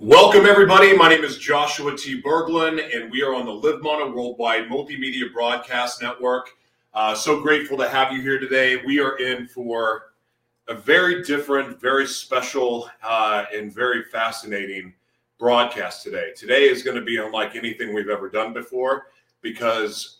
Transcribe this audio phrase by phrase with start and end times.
[0.00, 0.96] Welcome, everybody.
[0.96, 2.22] My name is Joshua T.
[2.22, 6.50] Berglund, and we are on the Live Mana Worldwide Multimedia Broadcast Network.
[6.94, 8.80] Uh, so grateful to have you here today.
[8.86, 10.12] We are in for
[10.68, 14.94] a very different, very special, uh, and very fascinating
[15.36, 16.30] broadcast today.
[16.36, 19.08] Today is going to be unlike anything we've ever done before
[19.42, 20.18] because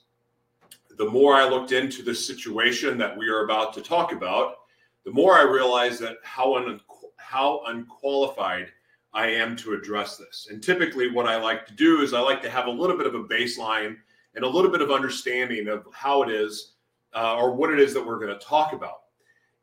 [0.97, 4.57] the more I looked into the situation that we are about to talk about,
[5.05, 6.81] the more I realized that how un-
[7.19, 8.73] how unqualified
[9.19, 10.47] I am to address this.
[10.49, 13.09] And typically, what I like to do is I like to have a little bit
[13.09, 13.97] of a baseline
[14.37, 16.75] and a little bit of understanding of how it is
[17.17, 19.01] uh, or what it is that we're going to talk about.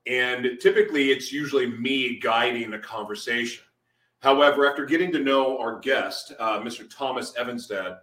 [0.07, 3.63] And typically, it's usually me guiding the conversation.
[4.19, 6.85] However, after getting to know our guest, uh, Mr.
[6.93, 7.99] Thomas Evanstad,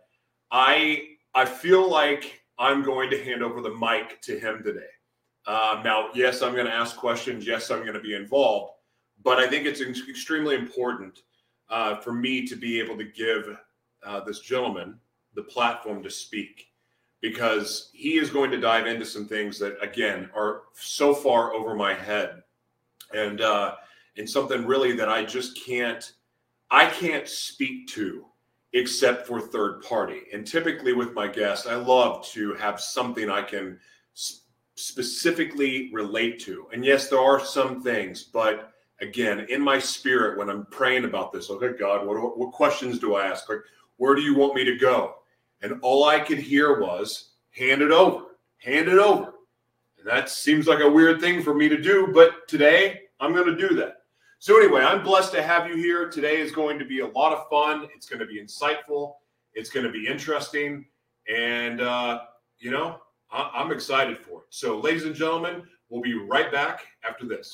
[0.50, 1.02] I
[1.34, 4.92] I feel like I'm going to hand over the mic to him today.
[5.46, 7.46] Um, now, yes, I'm going to ask questions.
[7.46, 8.72] Yes, I'm going to be involved,
[9.22, 11.20] but I think it's extremely important
[11.72, 13.56] uh, for me to be able to give
[14.04, 14.98] uh, this gentleman
[15.34, 16.68] the platform to speak.
[17.22, 21.74] Because he is going to dive into some things that again are so far over
[21.74, 22.42] my head.
[23.14, 23.76] And uh
[24.16, 26.12] and something really that i just can't
[26.70, 28.26] i can't speak to
[28.74, 30.22] except for third party.
[30.32, 33.78] And typically with my guests i love to have something i can
[34.74, 36.66] specifically relate to.
[36.72, 38.71] And yes there are some things but
[39.02, 43.16] again in my spirit when i'm praying about this okay god what, what questions do
[43.16, 43.48] i ask?
[43.48, 43.58] Like
[43.98, 45.16] where do you want me to go?
[45.60, 48.24] And all i could hear was hand it over
[48.58, 49.34] hand it over.
[49.98, 53.46] And that seems like a weird thing for me to do but today i'm going
[53.54, 53.96] to do that.
[54.38, 56.08] So anyway i'm blessed to have you here.
[56.08, 57.88] Today is going to be a lot of fun.
[57.94, 59.14] It's going to be insightful.
[59.54, 60.86] It's going to be interesting.
[61.28, 62.20] And uh,
[62.58, 63.00] you know
[63.30, 64.46] I- i'm excited for it.
[64.50, 67.52] So ladies and gentlemen we'll be right back after this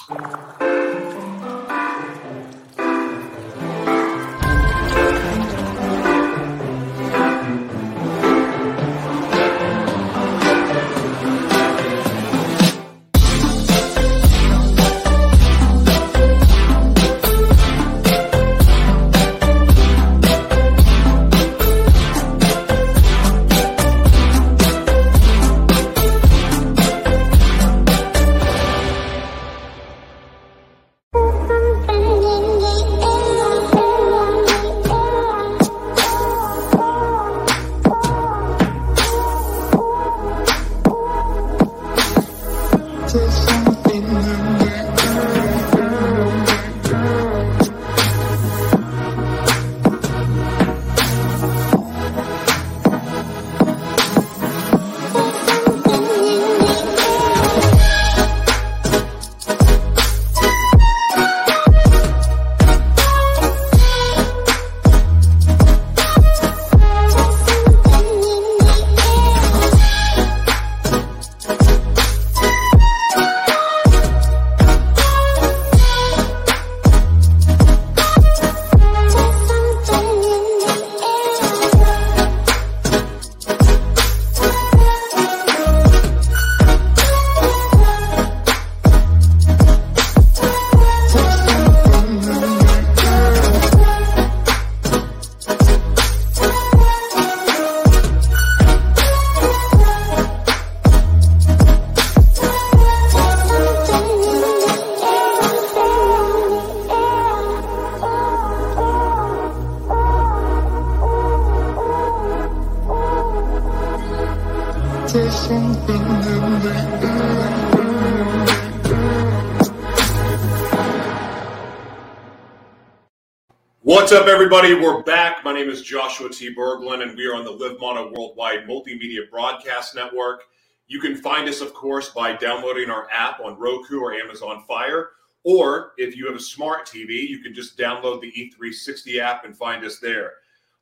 [124.08, 124.72] What's up, everybody?
[124.72, 125.44] We're back.
[125.44, 126.54] My name is Joshua T.
[126.54, 130.44] Berglund, and we are on the Live Mana Worldwide Multimedia Broadcast Network.
[130.86, 135.10] You can find us, of course, by downloading our app on Roku or Amazon Fire.
[135.44, 139.54] Or if you have a smart TV, you can just download the E360 app and
[139.54, 140.32] find us there.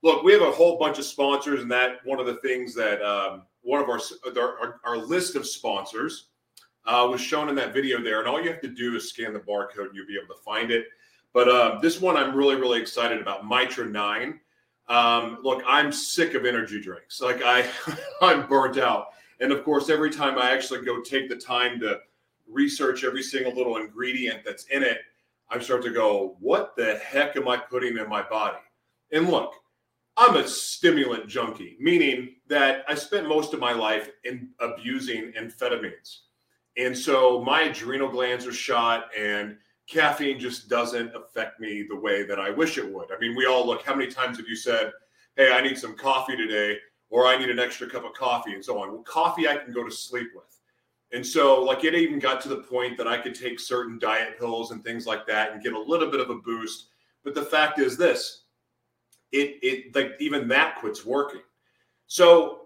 [0.04, 3.02] Look, we have a whole bunch of sponsors, and that one of the things that
[3.02, 3.98] um, one of our,
[4.40, 6.28] our, our list of sponsors
[6.84, 8.20] uh, was shown in that video there.
[8.20, 10.40] And all you have to do is scan the barcode, and you'll be able to
[10.44, 10.86] find it.
[11.36, 13.46] But uh, this one I'm really, really excited about.
[13.46, 14.40] Mitra 9.
[14.88, 17.20] Um, look, I'm sick of energy drinks.
[17.20, 17.68] Like I,
[18.22, 19.08] I'm burnt out.
[19.40, 21.98] And of course, every time I actually go take the time to
[22.50, 25.00] research every single little ingredient that's in it,
[25.50, 28.56] I start to go, what the heck am I putting in my body?
[29.12, 29.52] And look,
[30.16, 36.20] I'm a stimulant junkie, meaning that I spent most of my life in abusing amphetamines.
[36.78, 42.24] And so my adrenal glands are shot and caffeine just doesn't affect me the way
[42.24, 43.12] that I wish it would.
[43.12, 44.92] I mean, we all look, how many times have you said,
[45.36, 46.78] Hey, I need some coffee today,
[47.10, 48.90] or I need an extra cup of coffee, and so on?
[48.90, 50.44] Well, coffee I can go to sleep with.
[51.12, 54.38] And so, like, it even got to the point that I could take certain diet
[54.38, 56.86] pills and things like that and get a little bit of a boost.
[57.22, 58.44] But the fact is this
[59.30, 61.42] it, it, like, even that quits working.
[62.06, 62.65] So,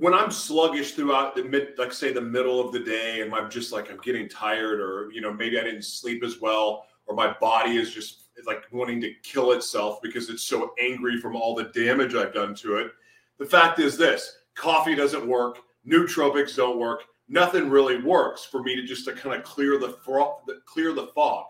[0.00, 3.50] when I'm sluggish throughout the mid, like say the middle of the day, and I'm
[3.50, 7.14] just like I'm getting tired, or you know maybe I didn't sleep as well, or
[7.14, 11.54] my body is just like wanting to kill itself because it's so angry from all
[11.54, 12.92] the damage I've done to it.
[13.38, 18.74] The fact is this: coffee doesn't work, nootropics don't work, nothing really works for me
[18.76, 21.44] to just to kind of clear the fro- clear the fog.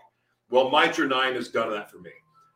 [0.50, 2.11] Well, Mitra Nine has done that for me.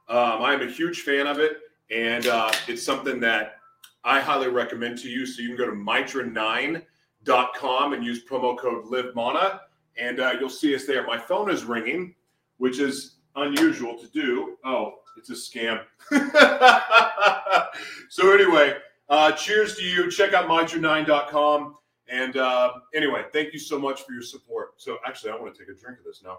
[0.09, 1.59] Um, I'm a huge fan of it,
[1.93, 3.59] and uh, it's something that
[4.05, 5.25] I highly recommend to you.
[5.27, 9.59] So you can go to mitra9.com and use promo code LiveMana,
[9.97, 11.07] and uh, you'll see us there.
[11.07, 12.15] My phone is ringing,
[12.59, 14.59] which is unusual to do.
[14.65, 15.81] Oh, it's a scam.
[18.11, 18.77] so anyway,
[19.09, 20.11] uh, cheers to you.
[20.11, 21.77] Check out mitra9.com.
[22.09, 24.75] And uh, anyway, thank you so much for your support.
[24.77, 26.39] So actually, I want to take a drink of this now.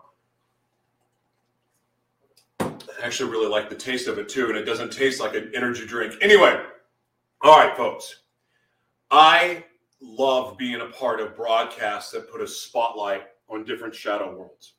[2.59, 2.71] I
[3.03, 5.85] actually really like the taste of it too, and it doesn't taste like an energy
[5.85, 6.15] drink.
[6.21, 6.61] Anyway,
[7.45, 8.21] all right, folks.
[9.11, 9.65] I
[10.01, 14.73] love being a part of broadcasts that put a spotlight on different shadow worlds.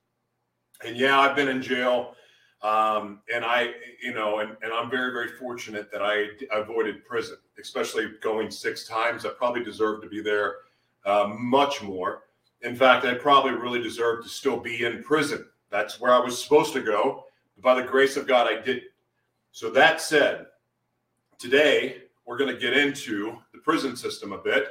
[0.85, 2.17] And yeah, I've been in jail.
[2.63, 3.71] Um, and I,
[4.03, 8.85] you know, and, and I'm very, very fortunate that I avoided prison, especially going six
[8.85, 9.25] times.
[9.25, 10.57] I probably deserved to be there
[11.05, 12.25] uh, much more.
[12.63, 15.47] In fact, I probably really deserved to still be in prison.
[15.71, 17.27] That's where I was supposed to go.
[17.55, 18.91] But by the grace of God, I didn't.
[19.53, 20.47] So that said,
[21.39, 24.69] today we're going to get into the prison system a bit,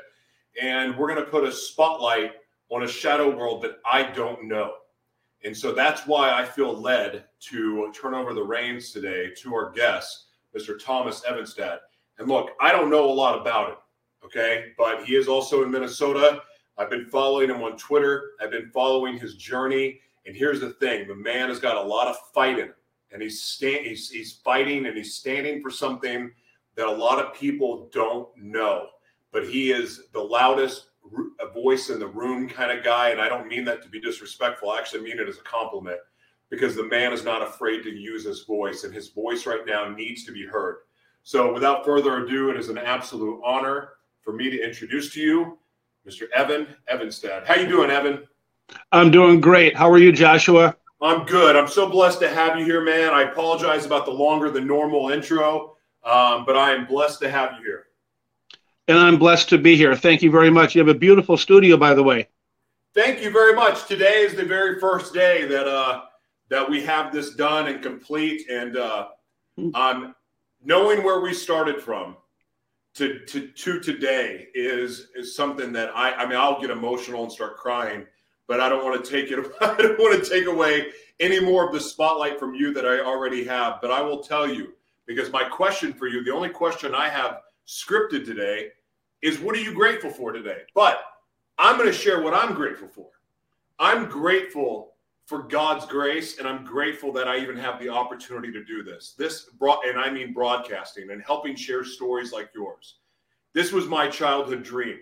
[0.61, 2.33] and we're going to put a spotlight
[2.69, 4.73] on a shadow world that I don't know.
[5.43, 9.71] And so that's why I feel led to turn over the reins today to our
[9.71, 10.25] guest,
[10.57, 10.83] Mr.
[10.83, 11.79] Thomas Evanstad.
[12.17, 13.77] And look, I don't know a lot about it,
[14.25, 14.71] okay?
[14.77, 16.41] But he is also in Minnesota.
[16.77, 18.31] I've been following him on Twitter.
[18.41, 19.99] I've been following his journey.
[20.25, 22.73] And here's the thing: the man has got a lot of fight in him,
[23.11, 26.31] and he's stand, he's, he's fighting, and he's standing for something
[26.75, 28.87] that a lot of people don't know.
[29.31, 30.89] But he is the loudest
[31.53, 33.09] voice in the room kind of guy.
[33.09, 34.69] And I don't mean that to be disrespectful.
[34.69, 35.99] I actually mean it as a compliment
[36.49, 39.89] because the man is not afraid to use his voice, and his voice right now
[39.89, 40.77] needs to be heard.
[41.23, 45.57] So, without further ado, it is an absolute honor for me to introduce to you
[46.07, 46.29] Mr.
[46.35, 47.45] Evan Evenstad.
[47.45, 48.27] How you doing, Evan?
[48.91, 49.75] I'm doing great.
[49.75, 50.75] How are you, Joshua?
[51.01, 51.55] I'm good.
[51.55, 53.11] I'm so blessed to have you here, man.
[53.11, 55.74] I apologize about the longer than normal intro.
[56.05, 57.85] Um, but I am blessed to have you here.
[58.87, 59.95] And I'm blessed to be here.
[59.95, 60.75] Thank you very much.
[60.75, 62.27] You have a beautiful studio, by the way.
[62.93, 63.87] Thank you very much.
[63.87, 66.03] Today is the very first day that uh,
[66.49, 68.47] that we have this done and complete.
[68.49, 69.07] And uh,
[69.73, 70.15] um,
[70.63, 72.15] knowing where we started from
[72.93, 77.31] to, to to today is is something that I I mean I'll get emotional and
[77.31, 78.05] start crying,
[78.47, 79.39] but I don't want to take it.
[79.61, 82.99] I don't want to take away any more of the spotlight from you that I
[82.99, 83.79] already have.
[83.81, 84.73] But I will tell you
[85.07, 88.69] because my question for you, the only question I have scripted today
[89.21, 90.59] is what are you grateful for today?
[90.73, 90.99] But
[91.57, 93.07] I'm going to share what I'm grateful for.
[93.79, 94.93] I'm grateful
[95.25, 99.15] for God's grace, and I'm grateful that I even have the opportunity to do this.
[99.17, 102.97] This brought, and I mean broadcasting and helping share stories like yours.
[103.53, 104.99] This was my childhood dream,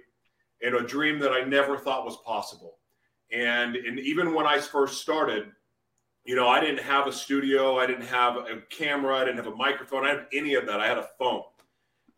[0.62, 2.78] and a dream that I never thought was possible.
[3.32, 5.52] And and even when I first started,
[6.26, 9.54] you know, I didn't have a studio, I didn't have a camera, I didn't have
[9.54, 10.80] a microphone, I didn't have any of that.
[10.80, 11.44] I had a phone.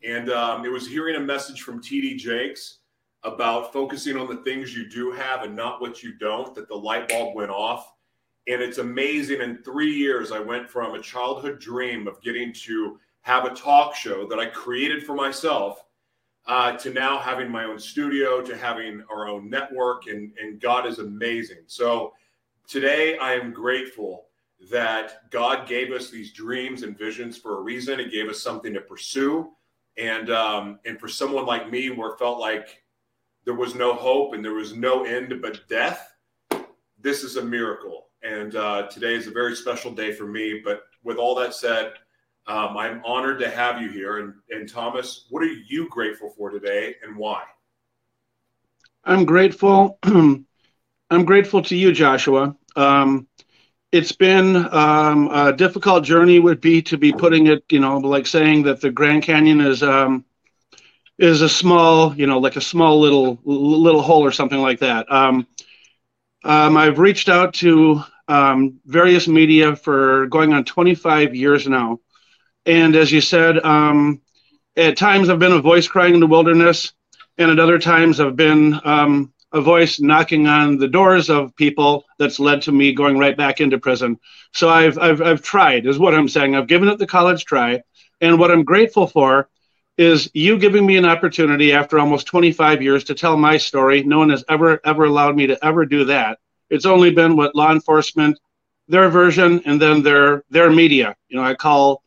[0.04, 2.78] And um, it was hearing a message from TD Jakes
[3.24, 6.74] about focusing on the things you do have and not what you don't that the
[6.74, 7.92] light bulb went off.
[8.46, 9.40] And it's amazing.
[9.40, 13.96] In three years, I went from a childhood dream of getting to have a talk
[13.96, 15.82] show that I created for myself
[16.46, 20.06] uh, to now having my own studio, to having our own network.
[20.06, 21.64] And, and God is amazing.
[21.66, 22.12] So,
[22.66, 24.26] Today, I am grateful
[24.72, 28.00] that God gave us these dreams and visions for a reason.
[28.00, 29.52] He gave us something to pursue.
[29.96, 32.82] And, um, and for someone like me, where it felt like
[33.44, 36.12] there was no hope and there was no end but death,
[37.00, 38.08] this is a miracle.
[38.24, 40.60] And uh, today is a very special day for me.
[40.64, 41.92] But with all that said,
[42.48, 44.18] um, I'm honored to have you here.
[44.18, 47.44] And, and Thomas, what are you grateful for today and why?
[49.04, 50.00] I'm grateful
[51.10, 52.56] I'm grateful to you, Joshua.
[52.74, 53.28] Um,
[53.92, 56.40] it's been um, a difficult journey.
[56.40, 59.82] Would be to be putting it, you know, like saying that the Grand Canyon is
[59.82, 60.24] um,
[61.18, 65.10] is a small, you know, like a small little little hole or something like that.
[65.10, 65.46] Um,
[66.44, 72.00] um, I've reached out to um, various media for going on 25 years now.
[72.66, 76.92] And as you said, at times I've been a voice crying in the wilderness,
[77.38, 78.80] and at other times I've been
[79.56, 83.60] a voice knocking on the doors of people that's led to me going right back
[83.60, 84.18] into prison.
[84.52, 86.54] So I've, I've, I've tried, is what I'm saying.
[86.54, 87.82] I've given it the college try.
[88.20, 89.48] And what I'm grateful for
[89.96, 94.02] is you giving me an opportunity after almost 25 years to tell my story.
[94.02, 96.38] No one has ever, ever allowed me to ever do that.
[96.68, 98.38] It's only been what law enforcement,
[98.88, 101.16] their version, and then their their media.
[101.28, 102.02] You know, I call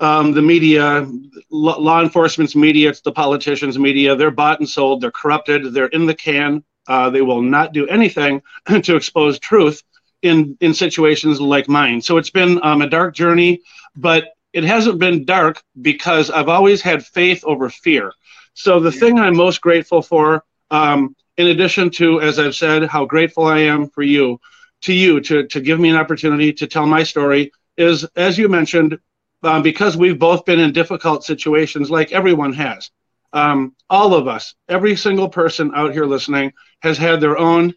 [0.00, 1.08] um, the media,
[1.50, 4.14] law enforcement's media, it's the politicians' media.
[4.14, 5.00] They're bought and sold.
[5.00, 5.74] They're corrupted.
[5.74, 6.62] They're in the can.
[6.86, 8.42] Uh, they will not do anything
[8.82, 9.82] to expose truth
[10.22, 12.00] in in situations like mine.
[12.00, 13.60] So it's been um, a dark journey,
[13.96, 18.12] but it hasn't been dark because I've always had faith over fear.
[18.54, 23.04] So the thing I'm most grateful for, um, in addition to, as I've said, how
[23.04, 24.40] grateful I am for you,
[24.82, 28.48] to you to to give me an opportunity to tell my story, is as you
[28.48, 28.98] mentioned,
[29.42, 32.90] um, because we've both been in difficult situations, like everyone has.
[33.32, 37.74] Um, all of us, every single person out here listening, has had their own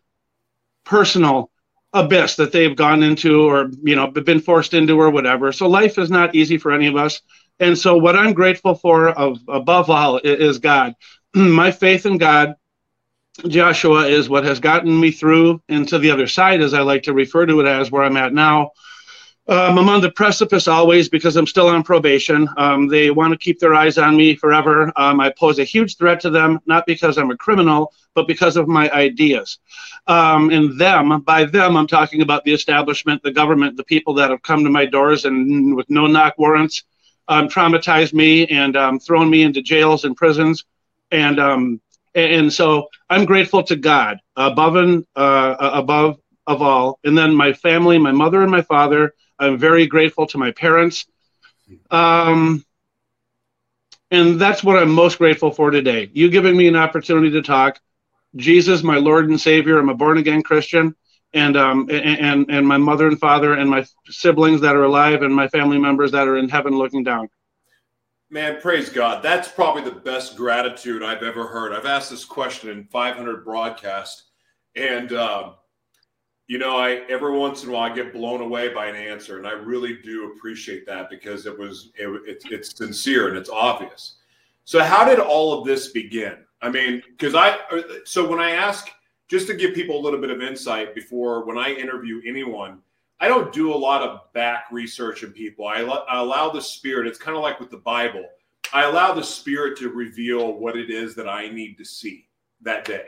[0.86, 1.52] personal
[1.94, 5.52] abyss that they've gone into or you know been forced into or whatever.
[5.52, 7.22] So life is not easy for any of us.
[7.60, 10.96] And so what i'm grateful for of above all is god.
[11.36, 12.56] My faith in god
[13.48, 17.14] joshua is what has gotten me through into the other side as i like to
[17.14, 18.72] refer to it as where i'm at now
[19.48, 22.48] um, I'm on the precipice always because I'm still on probation.
[22.58, 24.92] Um, they want to keep their eyes on me forever.
[24.96, 28.56] Um, I pose a huge threat to them, not because I'm a criminal, but because
[28.56, 29.58] of my ideas.
[30.08, 34.30] Um, and them, by them, I'm talking about the establishment, the government, the people that
[34.30, 36.84] have come to my doors and with no knock warrants,
[37.28, 40.66] um, traumatized me and um, thrown me into jails and prisons.
[41.12, 41.80] And
[42.14, 47.54] and so I'm grateful to God above and uh, above of all, and then my
[47.54, 51.06] family, my mother and my father I'm very grateful to my parents.
[51.90, 52.64] Um,
[54.12, 56.10] and that's what I'm most grateful for today.
[56.14, 57.80] You giving me an opportunity to talk.
[58.36, 59.80] Jesus, my Lord and Savior.
[59.80, 60.96] I'm a born again Christian,
[61.34, 65.36] and um, and and my mother and father and my siblings that are alive and
[65.36, 67.30] my family members that are in heaven looking down.
[68.30, 69.22] Man, praise God.
[69.22, 71.74] That's probably the best gratitude I've ever heard.
[71.74, 74.24] I've asked this question in 500 broadcasts,
[74.76, 75.56] and um,
[76.52, 79.38] you know, I every once in a while I get blown away by an answer,
[79.38, 83.50] and I really do appreciate that because it was it, it, it's sincere and it's
[83.50, 84.16] obvious.
[84.66, 86.40] So, how did all of this begin?
[86.62, 88.90] I mean, because I uh, so when I ask
[89.30, 92.80] just to give people a little bit of insight before when I interview anyone,
[93.22, 95.68] I don't do a lot of back research in people.
[95.68, 97.08] I, I allow the spirit.
[97.08, 98.26] It's kind of like with the Bible.
[98.74, 102.28] I allow the spirit to reveal what it is that I need to see
[102.60, 103.06] that day.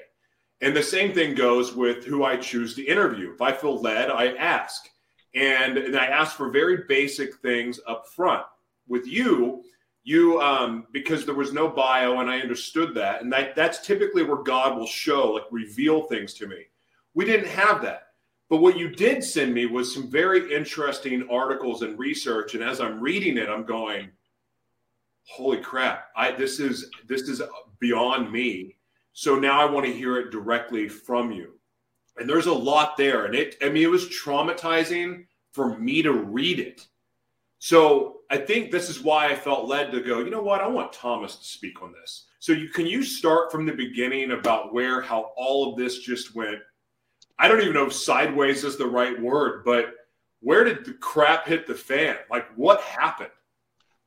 [0.63, 3.34] And the same thing goes with who I choose to interview.
[3.34, 4.88] If I feel led, I ask.
[5.36, 8.46] And, and I ask for very basic things up front.
[8.88, 9.62] With you,
[10.05, 13.22] you um, because there was no bio and I understood that.
[13.22, 16.63] And that, that's typically where God will show, like reveal things to me.
[17.13, 18.08] We didn't have that.
[18.50, 22.55] But what you did send me was some very interesting articles and research.
[22.55, 24.12] And as I'm reading it, I'm going,
[25.25, 27.41] holy crap, I this is this is
[27.79, 28.77] beyond me
[29.13, 31.53] so now I want to hear it directly from you.
[32.17, 33.25] And there's a lot there.
[33.25, 36.88] And it, I mean, it was traumatizing for me to read it.
[37.60, 40.62] So I think this is why I felt led to go, you know what?
[40.62, 42.25] I want Thomas to speak on this.
[42.39, 46.36] So you can you start from the beginning about where how all of this just
[46.36, 46.60] went.
[47.39, 49.93] I don't even know if sideways is the right word, but
[50.41, 52.17] where did the crap hit the fan?
[52.29, 53.29] Like what happened?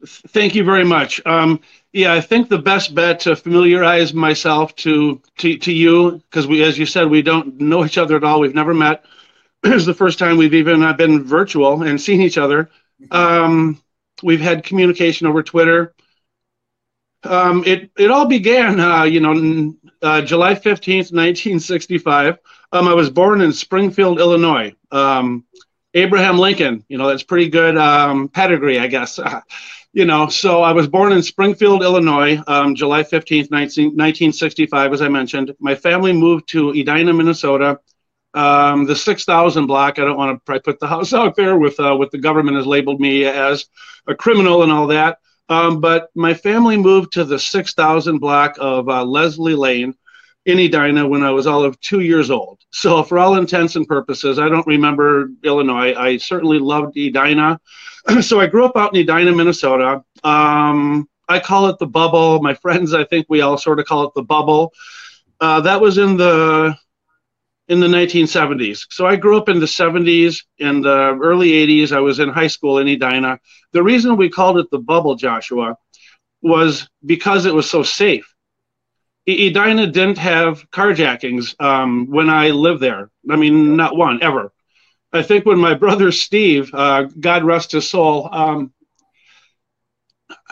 [0.04, 1.20] Thank you very much.
[1.24, 1.60] Um,
[1.92, 6.62] yeah, I think the best bet to familiarize myself to to, to you, because we,
[6.62, 8.40] as you said, we don't know each other at all.
[8.40, 9.04] We've never met.
[9.64, 12.70] is the first time we've even uh, been virtual and seen each other.
[13.10, 13.82] Um,
[14.22, 15.94] we've had communication over Twitter.
[17.24, 22.38] Um, it it all began, uh, you know, uh, July fifteenth, nineteen sixty five.
[22.72, 24.74] Um, I was born in Springfield, Illinois.
[24.92, 25.44] Um,
[25.96, 29.18] Abraham Lincoln, you know, that's pretty good um, pedigree, I guess.
[29.94, 35.00] you know, so I was born in Springfield, Illinois, um, July 15th, 19, 1965, as
[35.00, 35.54] I mentioned.
[35.58, 37.80] My family moved to Edina, Minnesota,
[38.34, 39.98] um, the 6,000 block.
[39.98, 42.66] I don't want to put the house out there with uh, what the government has
[42.66, 43.64] labeled me as
[44.06, 45.18] a criminal and all that.
[45.48, 49.94] Um, but my family moved to the 6,000 block of uh, Leslie Lane
[50.46, 52.60] in Edina when I was all of two years old.
[52.70, 55.94] So, for all intents and purposes, I don't remember Illinois.
[55.94, 57.60] I certainly loved Edina.
[58.22, 60.04] so I grew up out in Edina, Minnesota.
[60.24, 62.40] Um, I call it the bubble.
[62.40, 64.72] My friends, I think we all sort of call it the bubble.
[65.40, 66.76] Uh, that was in the
[67.68, 68.86] in the 1970s.
[68.90, 71.90] So I grew up in the 70s and the early 80s.
[71.90, 73.40] I was in high school in Edina.
[73.72, 75.76] The reason we called it the bubble, Joshua,
[76.42, 78.32] was because it was so safe.
[79.28, 83.10] Edina didn't have carjackings um, when I lived there.
[83.28, 84.52] I mean, not one ever.
[85.12, 88.72] I think when my brother Steve, uh, God rest his soul, um,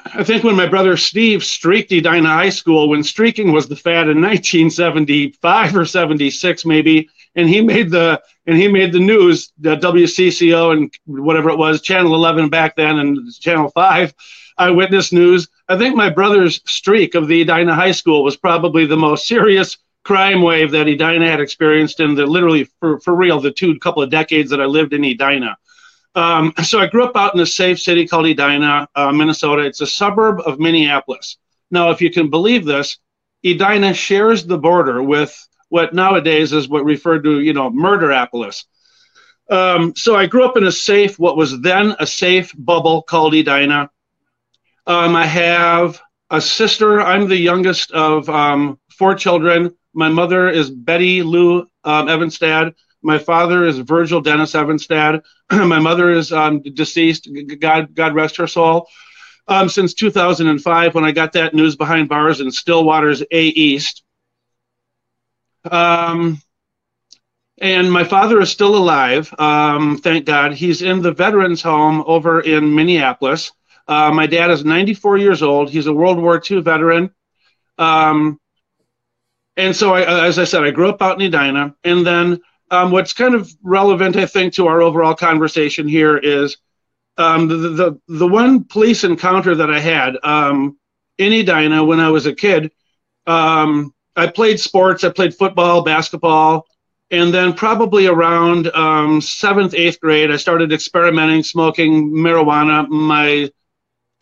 [0.06, 4.08] I think when my brother Steve streaked Edina High School, when streaking was the fad
[4.08, 9.76] in 1975 or 76 maybe, and he made the and he made the news, the
[9.76, 14.14] WCCO and whatever it was, Channel 11 back then and Channel 5,
[14.58, 15.48] Eyewitness News.
[15.68, 19.76] I think my brother's streak of the Edina High School was probably the most serious
[20.04, 24.02] crime wave that Edina had experienced in the literally for, for real the two couple
[24.02, 25.56] of decades that I lived in Edina.
[26.14, 29.62] Um, so I grew up out in a safe city called Edina, uh, Minnesota.
[29.62, 31.38] It's a suburb of Minneapolis.
[31.70, 32.98] Now, if you can believe this,
[33.44, 35.36] Edina shares the border with
[35.70, 38.64] what nowadays is what referred to, you know, Murderapolis.
[39.50, 43.34] Um, so I grew up in a safe, what was then a safe bubble called
[43.34, 43.90] Edina.
[44.86, 46.00] Um, I have
[46.30, 47.00] a sister.
[47.00, 49.74] I'm the youngest of um, four children.
[49.94, 52.74] My mother is Betty Lou um, Evanstad.
[53.02, 55.22] My father is Virgil Dennis Evanstad.
[55.52, 57.28] my mother is um, deceased.
[57.60, 58.88] God, God rest her soul.
[59.46, 64.02] Um, since 2005, when I got that news behind bars in Stillwater's A East.
[65.70, 66.40] Um,
[67.58, 69.32] and my father is still alive.
[69.38, 70.54] Um, thank God.
[70.54, 73.52] He's in the veterans home over in Minneapolis.
[73.86, 75.70] Uh, my dad is 94 years old.
[75.70, 77.10] He's a World War II veteran.
[77.78, 78.40] Um,
[79.56, 81.74] and so, I, as I said, I grew up out in Edina.
[81.84, 86.56] And then um, what's kind of relevant, I think, to our overall conversation here is
[87.18, 90.78] um, the, the, the one police encounter that I had um,
[91.18, 92.72] in Edina when I was a kid.
[93.26, 95.04] Um, I played sports.
[95.04, 96.66] I played football, basketball,
[97.10, 102.88] and then probably around um, seventh, eighth grade, I started experimenting, smoking marijuana.
[102.88, 103.50] My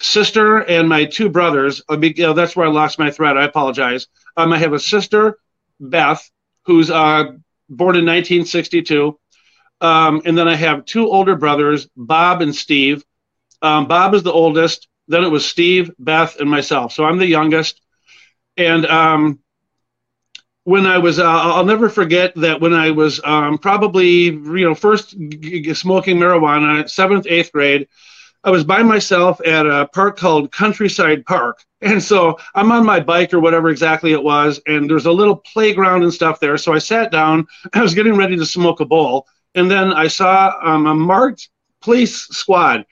[0.03, 1.83] sister and my two brothers.
[1.89, 1.97] Uh,
[2.35, 3.37] that's where I lost my thread.
[3.37, 4.09] I apologize.
[4.37, 5.39] Um, I have a sister,
[5.81, 6.29] Beth,
[6.65, 7.25] who's uh,
[7.69, 9.19] born in 1962.
[9.81, 13.05] Um, and then I have two older brothers, Bob and Steve.
[13.63, 14.89] Um, Bob is the oldest.
[15.09, 16.93] Then it was Steve, Beth, and myself.
[16.93, 17.81] So I'm the youngest.
[18.57, 19.41] And um,
[20.65, 24.75] when I was, uh, I'll never forget that when I was um, probably, you know,
[24.75, 27.89] first smoking marijuana, seventh, eighth grade,
[28.45, 31.63] I was by myself at a park called Countryside Park.
[31.81, 35.37] And so I'm on my bike or whatever exactly it was, and there's a little
[35.37, 36.57] playground and stuff there.
[36.57, 40.09] So I sat down, I was getting ready to smoke a bowl, and then I
[40.09, 41.51] saw um, a marked
[41.81, 42.85] police squad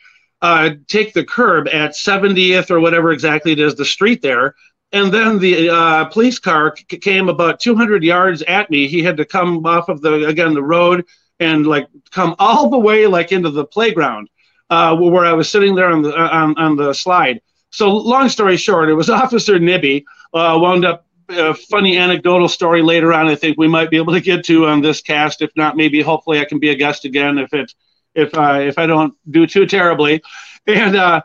[0.43, 4.55] uh, take the curb at 70th or whatever exactly it is, the street there.
[4.93, 8.89] And then the uh, police car c- came about 200 yards at me.
[8.89, 11.05] He had to come off of the, again, the road
[11.39, 14.29] and like come all the way like into the playground
[14.71, 17.41] uh, where I was sitting there on the on, on the slide.
[17.71, 22.83] So long story short, it was Officer Nibby uh, wound up a funny anecdotal story
[22.83, 23.29] later on.
[23.29, 25.43] I think we might be able to get to on this cast.
[25.43, 27.73] If not, maybe hopefully I can be a guest again if it
[28.15, 30.23] if I if I don't do too terribly.
[30.67, 31.23] And uh,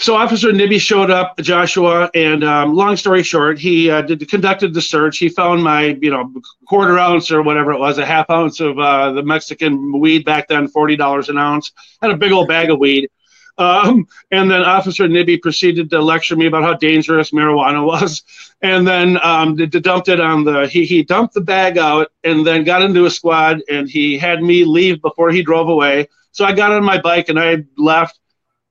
[0.00, 4.72] so Officer Nibby showed up, Joshua, and um, long story short, he uh, did, conducted
[4.72, 5.18] the search.
[5.18, 6.32] He found my, you know,
[6.66, 10.48] quarter ounce or whatever it was, a half ounce of uh, the Mexican weed back
[10.48, 11.72] then, forty dollars an ounce.
[12.00, 13.10] Had a big old bag of weed.
[13.58, 18.22] Um, and then Officer Nibby proceeded to lecture me about how dangerous marijuana was,
[18.62, 20.66] and then um, dumped it on the.
[20.66, 24.42] He he dumped the bag out, and then got into a squad, and he had
[24.42, 26.08] me leave before he drove away.
[26.32, 28.19] So I got on my bike and I left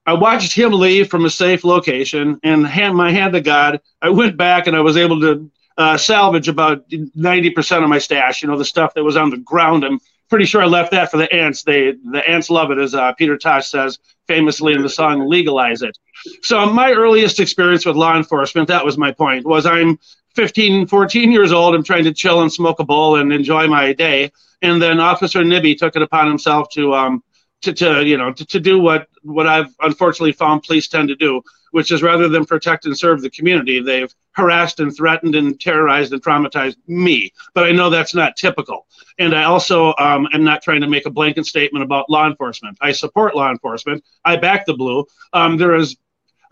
[0.06, 3.80] I watched him leave from a safe location and hand my hand to God.
[4.00, 8.42] I went back and I was able to uh, salvage about 90% of my stash,
[8.42, 9.84] you know, the stuff that was on the ground.
[9.84, 11.62] I'm pretty sure I left that for the ants.
[11.62, 15.82] They, the ants love it, as uh, Peter Tosh says famously in the song Legalize
[15.82, 15.98] It.
[16.42, 19.98] So my earliest experience with law enforcement, that was my point, was I'm
[20.34, 21.74] 15, 14 years old.
[21.74, 24.30] I'm trying to chill and smoke a bowl and enjoy my day.
[24.62, 27.22] And then Officer Nibby took it upon himself to um,
[27.62, 31.16] to, to you know to, to do what what I've unfortunately found police tend to
[31.16, 31.42] do,
[31.72, 36.12] which is rather than protect and serve the community, they've harassed and threatened and terrorized
[36.12, 37.32] and traumatized me.
[37.54, 38.86] But I know that's not typical.
[39.18, 42.78] And I also um, am not trying to make a blanket statement about law enforcement.
[42.80, 44.04] I support law enforcement.
[44.24, 45.04] I back the blue.
[45.32, 45.96] Um, there is,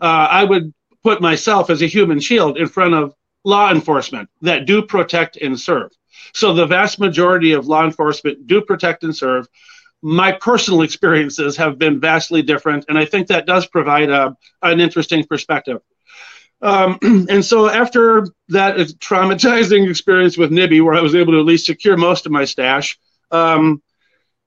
[0.01, 4.65] uh, I would put myself as a human shield in front of law enforcement that
[4.65, 5.91] do protect and serve.
[6.33, 9.47] So the vast majority of law enforcement do protect and serve
[10.01, 14.79] my personal experiences have been vastly different, and I think that does provide a, an
[14.79, 15.81] interesting perspective.
[16.61, 21.45] Um, and so after that traumatizing experience with Nibby, where I was able to at
[21.45, 22.97] least secure most of my stash,
[23.31, 23.81] um,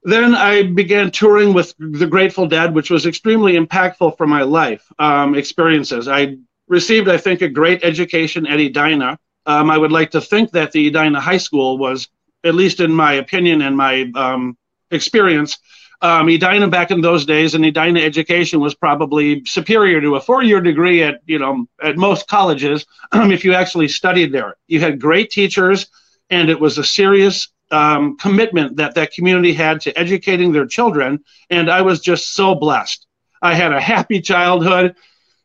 [0.05, 4.85] then I began touring with the Grateful Dead, which was extremely impactful for my life
[4.99, 6.09] um, experiences.
[6.09, 9.19] I received, I think, a great education at Edina.
[9.47, 12.09] Um, I would like to think that the Edina High School was,
[12.43, 14.57] at least in my opinion and my um,
[14.93, 15.59] experience,
[16.03, 20.61] um, Edina back in those days and Edina education was probably superior to a four-year
[20.61, 24.57] degree at you know at most colleges if you actually studied there.
[24.67, 25.87] You had great teachers,
[26.29, 31.21] and it was a serious um, commitment that that community had to educating their children.
[31.51, 33.07] And I was just so blessed.
[33.41, 34.97] I had a happy childhood,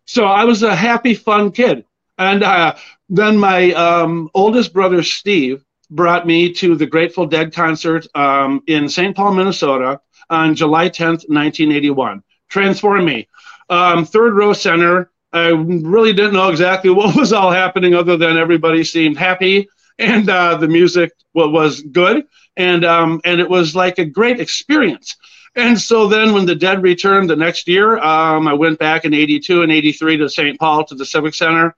[0.05, 1.85] so I was a happy, fun kid.
[2.17, 2.75] And uh,
[3.09, 8.89] then my um, oldest brother Steve brought me to the Grateful Dead concert um, in
[8.89, 9.15] St.
[9.15, 12.23] Paul, Minnesota on July 10th, 1981.
[12.49, 13.27] Transform me.
[13.69, 15.11] Um, third row center.
[15.33, 19.67] I really didn't know exactly what was all happening other than everybody seemed happy
[19.99, 25.15] and uh, the music was good and um, and it was like a great experience.
[25.55, 29.13] And so then when the Dead returned the next year, um, I went back in
[29.13, 30.59] 82 and 83 to St.
[30.59, 31.75] Paul to the Civic Center.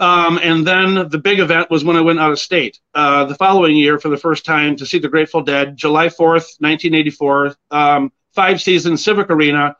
[0.00, 3.34] Um, and then the big event was when I went out of state uh, the
[3.34, 8.10] following year for the first time to see the Grateful Dead, July 4th, 1984, um,
[8.34, 9.76] five seasons, Civic Arena.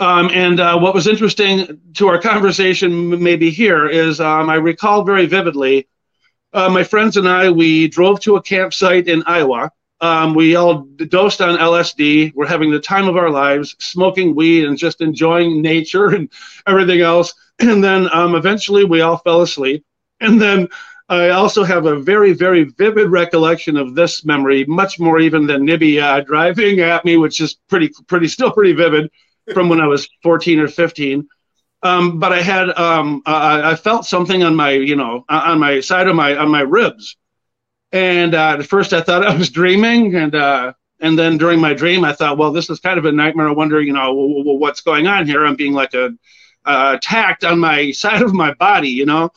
[0.00, 5.04] Um, and uh, what was interesting to our conversation, maybe here, is um, I recall
[5.04, 5.88] very vividly
[6.54, 9.70] uh, my friends and I, we drove to a campsite in Iowa.
[10.00, 12.32] Um, we all dosed on LSD.
[12.34, 16.30] We're having the time of our lives, smoking weed and just enjoying nature and
[16.66, 17.34] everything else.
[17.60, 19.84] And then um, eventually we all fell asleep.
[20.20, 20.68] And then
[21.08, 25.64] I also have a very, very vivid recollection of this memory, much more even than
[25.64, 29.10] Nibby uh, driving at me, which is pretty, pretty, still pretty vivid
[29.54, 31.26] from when I was 14 or 15.
[31.82, 35.80] Um, but I had, um, uh, I felt something on my, you know, on my
[35.80, 37.16] side of my, on my ribs.
[37.92, 40.14] And uh, at first I thought I was dreaming.
[40.14, 43.12] And, uh, and then during my dream, I thought, well, this is kind of a
[43.12, 43.48] nightmare.
[43.48, 45.44] I wonder, you know, what's going on here?
[45.44, 46.10] I'm being like a,
[46.64, 49.30] uh, attacked on my side of my body, you know.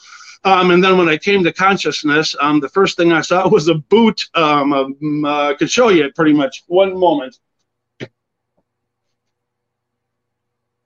[0.44, 3.68] Um, and then when I came to consciousness, um, the first thing I saw was
[3.68, 4.26] a boot.
[4.34, 6.64] Um, um uh, I could show you it pretty much.
[6.68, 7.38] One moment.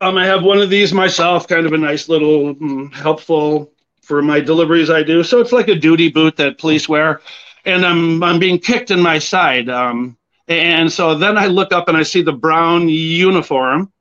[0.01, 4.21] Um, I have one of these myself, kind of a nice little um, helpful for
[4.21, 5.23] my deliveries I do.
[5.23, 7.21] So it's like a duty boot that police wear,
[7.65, 9.69] and I'm I'm being kicked in my side.
[9.69, 13.91] Um, and so then I look up and I see the brown uniform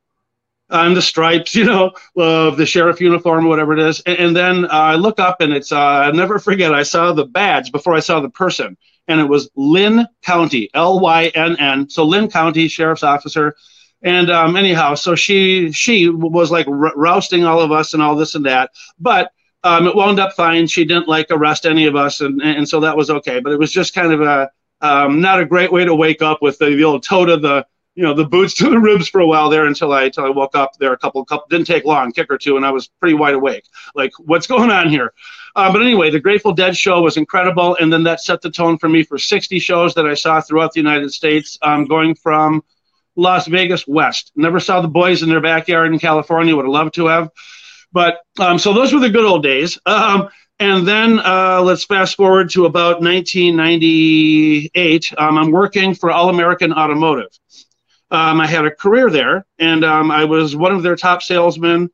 [0.71, 4.01] and the stripes, you know, of the sheriff uniform, whatever it is.
[4.01, 7.13] And, and then uh, I look up and it's, uh, I'll never forget, I saw
[7.13, 8.77] the badge before I saw the person.
[9.07, 11.91] And it was Lynn County, L Y N N.
[11.91, 13.55] So Lynn County Sheriff's Officer.
[14.03, 18.17] And um, anyhow, so she she was like r- rousting all of us and all
[18.17, 18.71] this and that.
[18.99, 19.31] But
[19.65, 20.67] um, it wound up fine.
[20.67, 23.41] She didn't like arrest any of us, and, and so that was okay.
[23.41, 24.51] But it was just kind of a
[24.81, 27.67] um, not a great way to wake up with the, the old toe to the
[27.95, 30.29] you know the boots to the ribs for a while there until I until I
[30.29, 32.89] woke up there a couple couple didn't take long kick or two and I was
[32.89, 35.13] pretty wide awake like what's going on here
[35.57, 38.79] uh, but anyway the Grateful Dead show was incredible and then that set the tone
[38.79, 42.63] for me for 60 shows that I saw throughout the United States um, going from
[43.17, 46.95] Las Vegas west never saw the boys in their backyard in California would have loved
[46.95, 47.31] to have
[47.95, 50.29] but um, so those were the good old days um,
[50.59, 56.75] and then uh, let's fast forward to about 1998 um, I'm working for All American
[56.75, 57.31] Automotive
[58.15, 61.91] um, I had a career there, and um, I was one of their top salesmen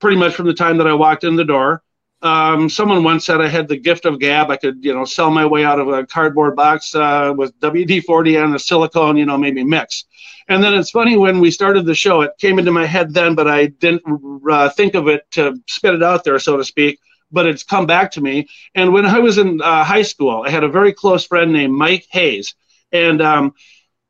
[0.00, 1.82] pretty much from the time that I walked in the door.
[2.22, 4.50] Um, someone once said I had the gift of gab.
[4.50, 8.44] I could, you know, sell my way out of a cardboard box uh, with WD-40
[8.44, 10.04] and a silicone, you know, maybe mix.
[10.48, 13.34] And then it's funny when we started the show, it came into my head then,
[13.34, 14.02] but I didn't
[14.48, 17.00] uh, think of it to spit it out there, so to speak.
[17.32, 18.46] But it's come back to me.
[18.74, 21.74] And when I was in uh, high school, I had a very close friend named
[21.74, 22.54] Mike Hayes,
[22.92, 23.54] and um,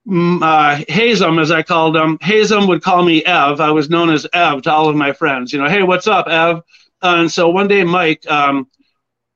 [0.06, 3.60] uh, Hazem, as I called him, Hazem would call me Ev.
[3.60, 5.52] I was known as Ev to all of my friends.
[5.52, 6.62] You know, hey, what's up, Ev?
[7.00, 8.68] And so one day, Mike, um,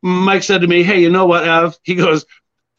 [0.02, 2.26] Mike said to me, "Hey, you know what, Ev?" He goes,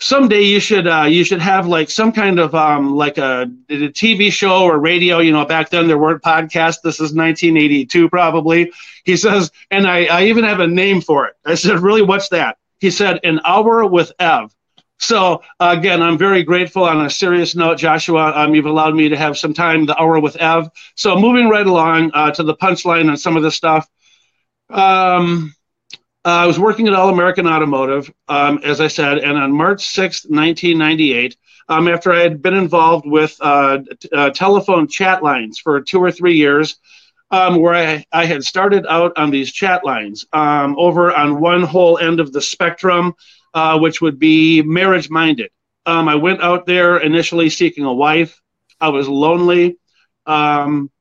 [0.02, 3.90] "Someday you should uh, you should have like some kind of um, like a, a
[3.90, 5.20] TV show or radio.
[5.20, 6.82] You know, back then there weren't podcasts.
[6.84, 8.72] This is 1982 probably."
[9.04, 11.34] He says, and I, I even have a name for it.
[11.46, 14.54] I said, "Really, what's that?" He said, "An hour with Ev."
[15.02, 16.84] So again, I'm very grateful.
[16.84, 20.20] On a serious note, Joshua, um, you've allowed me to have some time, the hour
[20.20, 20.70] with Ev.
[20.96, 23.90] So moving right along uh, to the punchline on some of this stuff.
[24.70, 25.56] Um,
[26.26, 30.26] uh, I was working at All American Automotive, um, as I said, and on March
[30.30, 31.36] 6th, 1998,
[31.68, 36.00] um, after I had been involved with uh, t- uh, telephone chat lines for two
[36.00, 36.78] or three years,
[37.32, 41.64] um, where I, I had started out on these chat lines um, over on one
[41.64, 43.14] whole end of the spectrum,
[43.54, 45.50] uh, which would be marriage minded.
[45.86, 48.40] Um, I went out there initially seeking a wife.
[48.80, 49.78] I was lonely
[50.28, 50.92] um,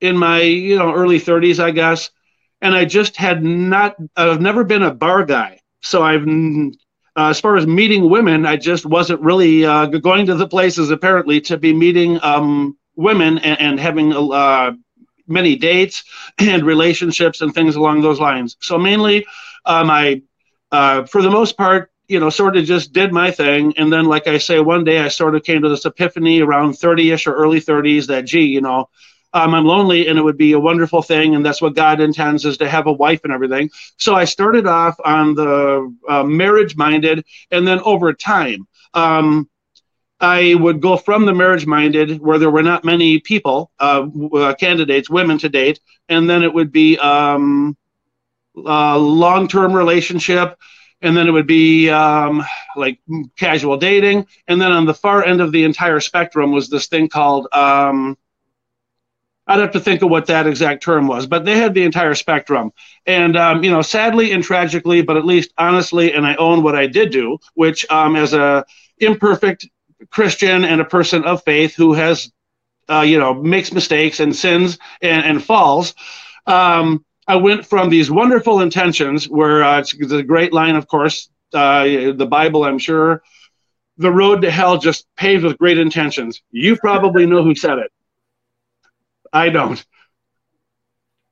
[0.00, 2.10] in my you know early 30s, I guess,
[2.60, 3.96] and I just had not.
[4.16, 6.26] I've never been a bar guy, so I've.
[7.16, 10.90] Uh, as far as meeting women, I just wasn't really uh, going to the places
[10.90, 14.72] apparently to be meeting um, women and, and having uh,
[15.26, 16.04] many dates
[16.38, 18.56] and relationships and things along those lines.
[18.60, 19.26] So mainly,
[19.64, 20.22] um, I,
[20.70, 23.74] uh, for the most part, you know, sort of just did my thing.
[23.76, 26.74] And then, like I say, one day I sort of came to this epiphany around
[26.74, 28.88] 30 ish or early 30s that, gee, you know,
[29.32, 31.34] um, I'm lonely and it would be a wonderful thing.
[31.34, 33.70] And that's what God intends is to have a wife and everything.
[33.96, 37.24] So I started off on the uh, marriage minded.
[37.50, 39.48] And then over time, um,
[40.20, 44.54] I would go from the marriage minded, where there were not many people, uh, uh,
[44.54, 47.76] candidates, women to date, and then it would be um,
[48.56, 50.58] long term relationship,
[51.02, 52.98] and then it would be um, like
[53.36, 54.26] casual dating.
[54.48, 58.18] And then on the far end of the entire spectrum was this thing called, um,
[59.48, 62.14] I'd have to think of what that exact term was, but they had the entire
[62.14, 62.70] spectrum.
[63.06, 66.76] And, um, you know, sadly and tragically, but at least honestly, and I own what
[66.76, 68.66] I did do, which um, as a
[68.98, 69.66] imperfect
[70.10, 72.30] Christian and a person of faith who has,
[72.90, 75.94] uh, you know, makes mistakes and sins and, and falls.
[76.46, 80.86] Um, I went from these wonderful intentions, where uh, it's, it's, a great line, of
[80.88, 83.22] course, uh, the Bible, I'm sure.
[83.96, 86.42] The road to hell just paved with great intentions.
[86.50, 87.90] You probably know who said it.
[89.32, 89.84] I don't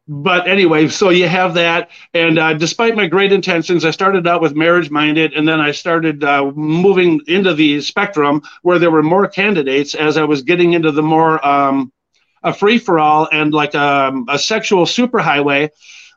[0.09, 1.91] but anyway, so you have that.
[2.15, 5.73] And uh, despite my great intentions, I started out with marriage minded, and then I
[5.73, 10.75] started uh, moving into the spectrum where there were more candidates as I was getting
[10.75, 11.93] into the more um,
[12.43, 15.71] a free for all and like um, a sexual superhighway.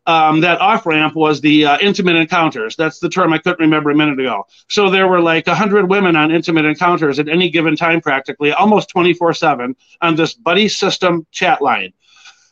[0.09, 2.75] Um, that off ramp was the uh, intimate encounters.
[2.75, 4.47] That's the term I couldn't remember a minute ago.
[4.67, 8.89] So there were like 100 women on intimate encounters at any given time, practically almost
[8.89, 11.93] 24 7 on this buddy system chat line.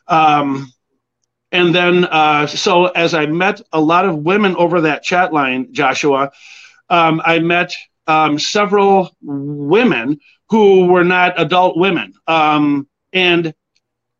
[0.08, 0.72] Um,
[1.52, 5.74] and then, uh, so as I met a lot of women over that chat line,
[5.74, 6.32] Joshua,
[6.92, 10.20] um, I met um, several women
[10.52, 12.14] who were not adult women.
[12.28, 13.56] Um, and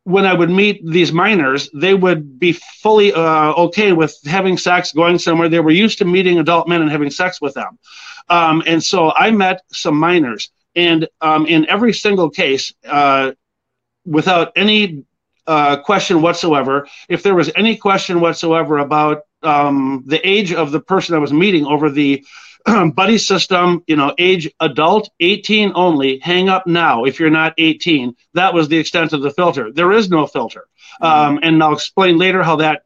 [0.08, 4.94] when I would meet these minors, they would be fully uh, okay with having sex,
[4.94, 5.50] going somewhere.
[5.50, 7.78] They were used to meeting adult men and having sex with them.
[8.30, 10.50] Um, and so I met some minors.
[10.78, 13.34] And um, in every single case, uh,
[14.06, 15.04] without any
[15.46, 16.88] uh, question whatsoever.
[17.10, 21.34] If there was any question whatsoever about um, the age of the person I was
[21.34, 22.26] meeting over the
[22.94, 28.16] buddy system, you know, age adult, 18 only, hang up now if you're not 18.
[28.34, 29.72] That was the extent of the filter.
[29.72, 30.68] There is no filter.
[31.02, 32.84] Um, and I'll explain later how that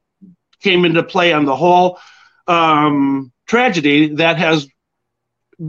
[0.62, 2.00] came into play on the whole
[2.48, 4.68] um, tragedy that has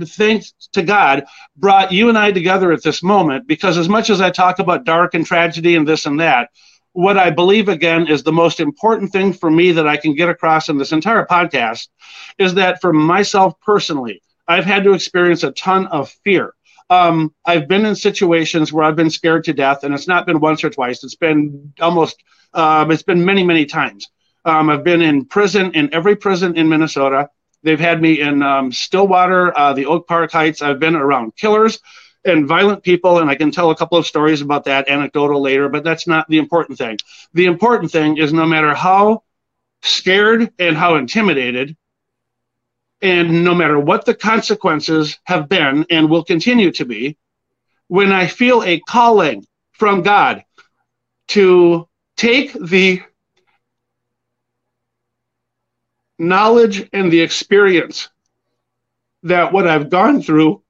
[0.05, 1.25] thanks to God,
[1.57, 3.47] brought you and I together at this moment.
[3.47, 6.51] Because as much as I talk about dark and tragedy and this and that,
[6.93, 10.29] what I believe again is the most important thing for me that I can get
[10.29, 11.89] across in this entire podcast
[12.39, 16.55] is that for myself personally, I've had to experience a ton of fear.
[16.91, 20.41] Um, I've been in situations where I've been scared to death, and it's not been
[20.41, 21.03] once or twice.
[21.03, 24.09] It's been almost, um, it's been many, many times.
[24.45, 27.31] Um, I've been in prison, in every prison in Minnesota.
[27.63, 30.61] They've had me in um, Stillwater, uh, the Oak Park Heights.
[30.61, 31.79] I've been around killers
[32.25, 35.69] and violent people, and I can tell a couple of stories about that anecdotal later,
[35.69, 36.99] but that's not the important thing.
[37.35, 39.25] The important thing is no matter how
[39.83, 41.77] scared and how intimidated,
[43.01, 47.19] and no matter what the consequences have been and will continue to be,
[47.89, 50.45] when I feel a calling from God
[51.29, 53.03] to take the
[56.19, 58.09] knowledge and the experience
[59.25, 60.62] that what I've gone through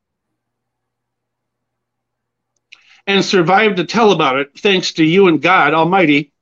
[3.07, 6.33] and survived to tell about it, thanks to you and God Almighty,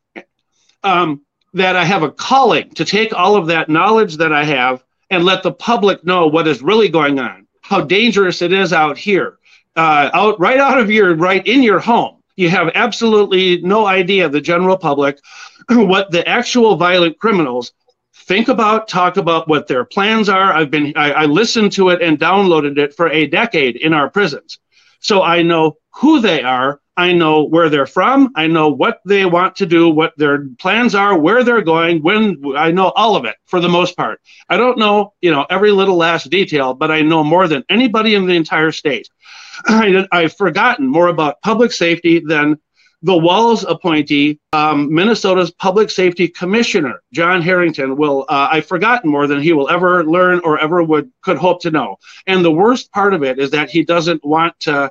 [0.82, 1.22] um,
[1.54, 5.24] that I have a calling to take all of that knowledge that I have and
[5.24, 9.38] let the public know what is really going on, how dangerous it is out here,
[9.76, 12.16] uh, out right out of your right in your home.
[12.36, 15.18] You have absolutely no idea, the general public,
[15.68, 17.72] what the actual violent criminals
[18.14, 20.52] think about, talk about what their plans are.
[20.52, 24.08] I've been, I, I listened to it and downloaded it for a decade in our
[24.08, 24.58] prisons.
[25.00, 26.80] So I know who they are.
[26.96, 28.30] I know where they're from.
[28.36, 32.42] I know what they want to do, what their plans are, where they're going, when
[32.56, 34.20] I know all of it for the most part.
[34.50, 38.14] I don't know, you know, every little last detail, but I know more than anybody
[38.14, 39.08] in the entire state.
[39.66, 42.58] I, have forgotten more about public safety than
[43.02, 49.26] the Walz appointee, um, Minnesota's public safety commissioner, John Harrington, will, uh, I've forgotten more
[49.26, 51.96] than he will ever learn or ever would could hope to know.
[52.26, 54.90] And the worst part of it is that he doesn't want to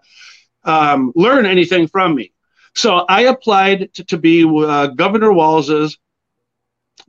[0.64, 2.32] um, learn anything from me.
[2.76, 5.98] So I applied to, to be uh, Governor Walz's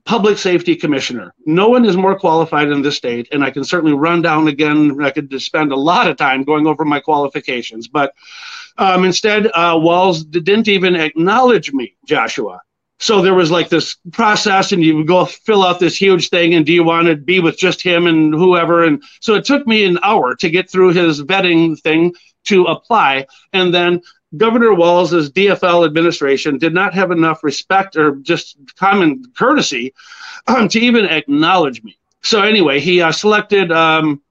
[0.04, 1.34] public safety commissioner.
[1.46, 5.02] No one is more qualified in this state, and I can certainly run down again.
[5.02, 8.14] I could spend a lot of time going over my qualifications, but
[8.78, 12.60] um, instead, uh, Walz didn't even acknowledge me, Joshua.
[12.98, 16.54] So there was like this process, and you would go fill out this huge thing,
[16.54, 18.84] and do you want to be with just him and whoever?
[18.84, 23.26] And so it took me an hour to get through his vetting thing to apply,
[23.54, 24.02] and then
[24.36, 29.92] Governor Walz's DFL administration did not have enough respect or just common courtesy
[30.46, 31.98] um, to even acknowledge me.
[32.22, 34.22] So anyway, he uh, selected um,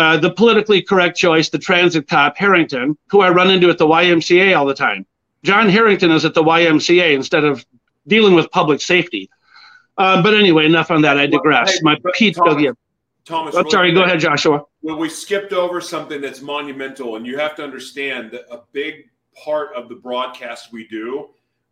[0.00, 3.86] uh, the politically correct choice, the transit cop Harrington, who I run into at the
[3.86, 5.06] YMCA all the time.
[5.42, 7.64] John Harrington is at the YMCA instead of
[8.06, 9.30] dealing with public safety.
[9.98, 11.18] Uh, but anyway, enough on that.
[11.18, 11.78] I digress.
[11.82, 12.70] Well, hey, My Pete, Thomas, yeah.
[13.26, 13.92] Thomas, I'm sorry.
[13.92, 14.64] Go ahead, Joshua.
[14.82, 19.10] Well, we skipped over something that's monumental, and you have to understand that a big
[19.44, 21.28] part of the broadcast we do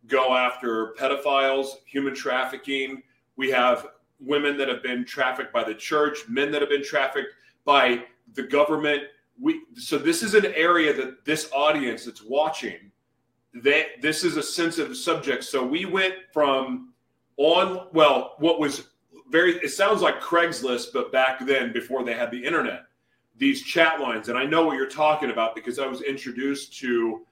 [0.07, 3.01] go after pedophiles, human trafficking.
[3.35, 3.87] We have
[4.19, 7.33] women that have been trafficked by the church, men that have been trafficked
[7.65, 9.03] by the government.
[9.39, 12.91] We so this is an area that this audience that's watching
[13.53, 15.43] that this is a sensitive subject.
[15.43, 16.93] So we went from
[17.37, 18.87] on well, what was
[19.29, 22.83] very it sounds like Craigslist, but back then before they had the internet,
[23.37, 27.25] these chat lines, and I know what you're talking about because I was introduced to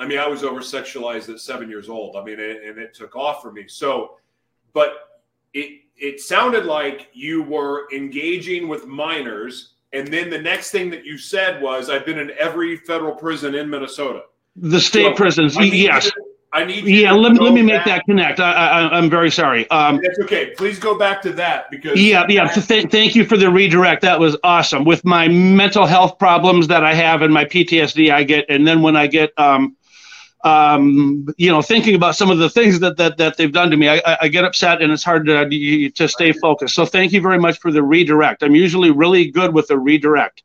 [0.00, 2.16] I mean, I was over sexualized at seven years old.
[2.16, 3.68] I mean, and it took off for me.
[3.68, 4.16] So,
[4.72, 5.20] but
[5.52, 11.04] it it sounded like you were engaging with minors, and then the next thing that
[11.04, 14.22] you said was, "I've been in every federal prison in Minnesota."
[14.56, 16.10] The state so prisons, yes.
[16.52, 16.84] I need.
[16.84, 18.40] Yeah, let, let me make that connect.
[18.40, 19.70] I, I, am very sorry.
[19.70, 20.52] Um, That's okay.
[20.56, 22.00] Please go back to that because.
[22.00, 22.48] Yeah, yeah.
[22.48, 24.02] Th- thank you for the redirect.
[24.02, 24.84] That was awesome.
[24.84, 28.82] With my mental health problems that I have and my PTSD, I get, and then
[28.82, 29.76] when I get um,
[30.42, 33.76] um, you know, thinking about some of the things that that, that they've done to
[33.76, 36.74] me, I, I get upset and it's hard to to stay focused.
[36.74, 38.42] So thank you very much for the redirect.
[38.42, 40.42] I'm usually really good with the redirect.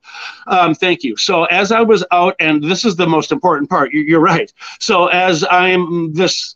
[0.47, 1.15] Um, thank you.
[1.15, 3.91] So as I was out, and this is the most important part.
[3.93, 4.51] You're right.
[4.79, 6.55] So as I'm this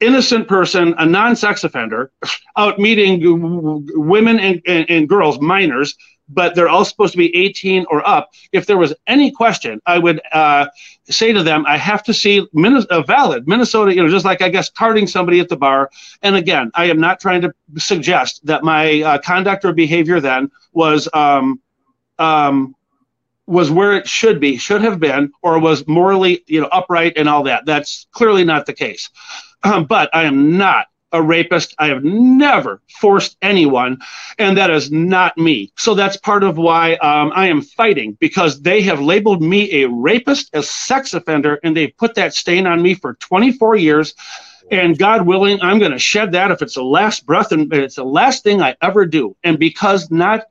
[0.00, 2.10] innocent person, a non-sex offender,
[2.56, 3.20] out meeting
[3.94, 5.96] women and, and, and girls, minors,
[6.28, 8.32] but they're all supposed to be 18 or up.
[8.52, 10.66] If there was any question, I would uh,
[11.08, 14.48] say to them, I have to see a valid Minnesota, you know, just like I
[14.48, 15.90] guess carding somebody at the bar.
[16.22, 20.50] And again, I am not trying to suggest that my uh, conduct or behavior then
[20.72, 21.60] was um,
[22.18, 22.74] um,
[23.46, 27.28] was where it should be, should have been, or was morally, you know, upright and
[27.28, 27.64] all that.
[27.64, 29.08] That's clearly not the case.
[29.62, 31.74] Um, but I am not a rapist.
[31.78, 33.98] I have never forced anyone,
[34.38, 35.72] and that is not me.
[35.76, 39.88] So that's part of why um, I am fighting because they have labeled me a
[39.88, 44.14] rapist, a sex offender, and they've put that stain on me for 24 years.
[44.70, 47.96] And God willing, I'm going to shed that if it's the last breath and it's
[47.96, 49.34] the last thing I ever do.
[49.42, 50.42] And because not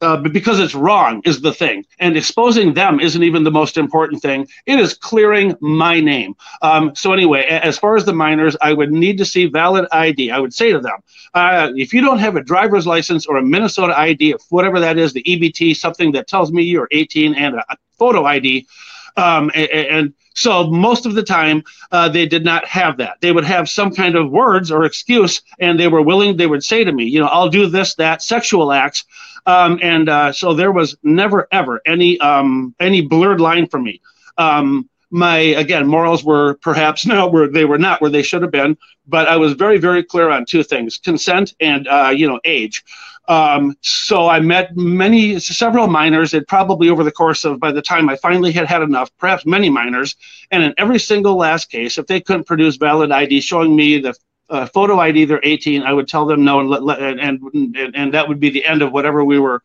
[0.00, 1.84] uh, because it's wrong is the thing.
[1.98, 4.48] And exposing them isn't even the most important thing.
[4.66, 6.34] It is clearing my name.
[6.62, 10.30] Um, so, anyway, as far as the minors, I would need to see valid ID.
[10.30, 10.98] I would say to them,
[11.34, 15.12] uh, if you don't have a driver's license or a Minnesota ID, whatever that is,
[15.12, 18.66] the EBT, something that tells me you're 18 and a photo ID,
[19.16, 23.20] um, and, and, so most of the time uh, they did not have that.
[23.20, 26.36] They would have some kind of words or excuse, and they were willing.
[26.36, 29.04] They would say to me, you know, I'll do this, that, sexual acts,
[29.44, 34.00] um, and uh, so there was never ever any um, any blurred line for me.
[34.38, 38.50] Um, my again morals were perhaps no where they were not where they should have
[38.50, 42.40] been but i was very very clear on two things consent and uh, you know
[42.44, 42.84] age
[43.28, 47.82] um, so i met many several minors and probably over the course of by the
[47.82, 50.16] time i finally had had enough perhaps many minors
[50.50, 54.14] and in every single last case if they couldn't produce valid id showing me the
[54.48, 58.26] uh, photo id they're 18 i would tell them no and, and, and and that
[58.26, 59.62] would be the end of whatever we were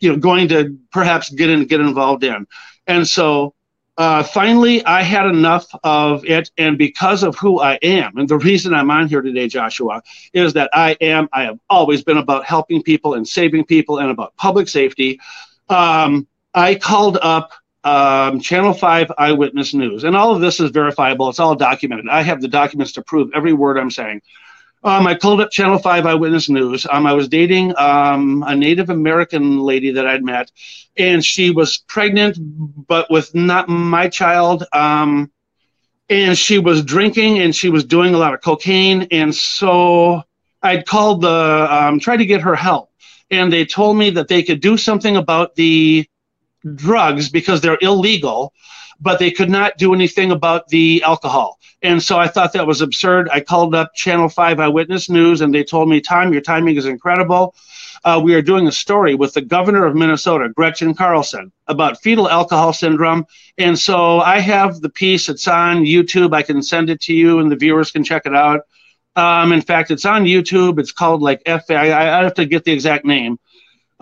[0.00, 2.46] you know going to perhaps get in get involved in.
[2.86, 3.54] And so
[3.98, 6.50] uh, finally, I had enough of it.
[6.56, 10.02] And because of who I am, and the reason I'm on here today, Joshua,
[10.32, 14.10] is that I am, I have always been about helping people and saving people and
[14.10, 15.20] about public safety.
[15.68, 17.52] Um, I called up
[17.84, 21.28] um, Channel 5 Eyewitness News, and all of this is verifiable.
[21.28, 22.08] It's all documented.
[22.08, 24.22] I have the documents to prove every word I'm saying.
[24.84, 26.86] Um, I called up Channel 5 Eyewitness News.
[26.90, 30.50] Um, I was dating um, a Native American lady that I'd met,
[30.96, 34.64] and she was pregnant, but with not my child.
[34.72, 35.30] Um,
[36.10, 39.06] and she was drinking and she was doing a lot of cocaine.
[39.10, 40.22] And so
[40.62, 42.90] I'd called the, um, tried to get her help.
[43.30, 46.06] And they told me that they could do something about the
[46.74, 48.52] drugs because they're illegal,
[49.02, 51.58] but they could not do anything about the alcohol.
[51.82, 53.28] And so I thought that was absurd.
[53.30, 56.86] I called up Channel 5 Eyewitness News and they told me, Tom, your timing is
[56.86, 57.54] incredible.
[58.04, 62.28] Uh, we are doing a story with the governor of Minnesota, Gretchen Carlson, about fetal
[62.28, 63.26] alcohol syndrome.
[63.58, 65.28] And so I have the piece.
[65.28, 66.32] It's on YouTube.
[66.32, 68.60] I can send it to you and the viewers can check it out.
[69.16, 70.78] Um, in fact, it's on YouTube.
[70.78, 71.64] It's called like F.
[71.70, 73.38] I, I have to get the exact name.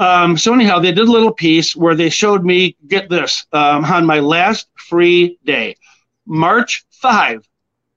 [0.01, 3.85] Um, so anyhow, they did a little piece where they showed me get this um,
[3.85, 5.77] on my last free day,
[6.25, 7.47] March five,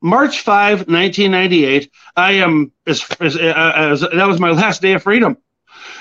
[0.01, 1.89] March 5, 1998.
[2.17, 5.37] I am as, as, as, that was my last day of freedom,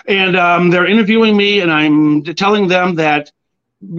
[0.06, 3.30] and um, they're interviewing me, and I'm telling them that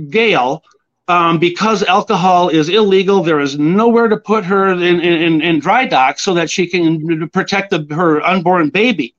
[0.09, 0.61] Gail,
[1.07, 5.85] um, because alcohol is illegal, there is nowhere to put her in, in, in dry
[5.85, 9.15] dock so that she can protect the, her unborn baby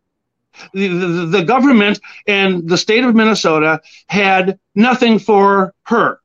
[0.72, 6.20] the, the government and the state of Minnesota had nothing for her.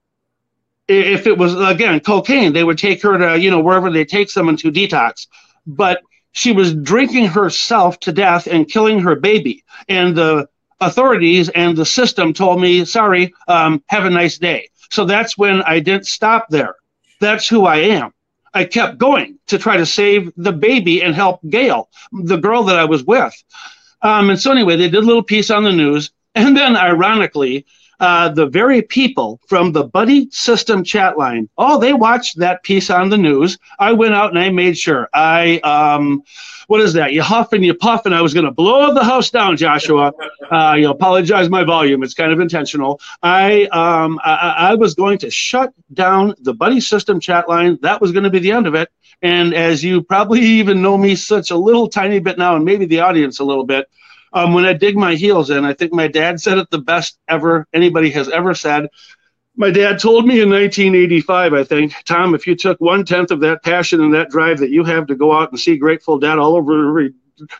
[0.87, 4.29] If it was again cocaine, they would take her to you know wherever they take
[4.29, 5.27] someone to detox.
[5.67, 6.01] But
[6.31, 10.47] she was drinking herself to death and killing her baby, and the
[10.81, 15.61] authorities and the system told me, "Sorry, um, have a nice day." So that's when
[15.61, 16.75] I didn't stop there.
[17.19, 18.13] That's who I am.
[18.53, 22.79] I kept going to try to save the baby and help Gail, the girl that
[22.79, 23.33] I was with.
[24.01, 27.65] Um, and so anyway, they did a little piece on the news, and then ironically,
[27.99, 32.89] uh, the very people from the Buddy System chat line, oh, they watched that piece
[32.89, 33.57] on the news.
[33.77, 35.09] I went out and I made sure.
[35.13, 36.23] I, um,
[36.67, 37.13] what is that?
[37.13, 40.13] You huff and you puff, and I was going to blow the house down, Joshua.
[40.51, 43.01] Uh, you apologize my volume; it's kind of intentional.
[43.23, 47.79] I, um, I, I was going to shut down the Buddy System chat line.
[47.81, 48.89] That was going to be the end of it.
[49.21, 52.85] And as you probably even know me such a little tiny bit now, and maybe
[52.85, 53.89] the audience a little bit,
[54.33, 57.17] um, when I dig my heels in, I think my dad said it the best
[57.27, 58.89] ever anybody has ever said.
[59.55, 63.41] My dad told me in 1985, I think, Tom, if you took one tenth of
[63.41, 66.39] that passion and that drive that you have to go out and see Grateful Dead
[66.39, 67.13] all over every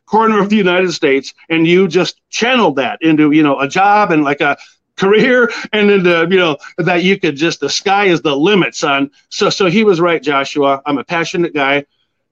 [0.06, 4.12] corner of the United States, and you just channeled that into, you know, a job
[4.12, 4.58] and like a
[4.96, 9.10] career and into you know that you could just the sky is the limit son.
[9.30, 10.82] So so he was right joshua.
[10.86, 11.86] I'm a passionate guy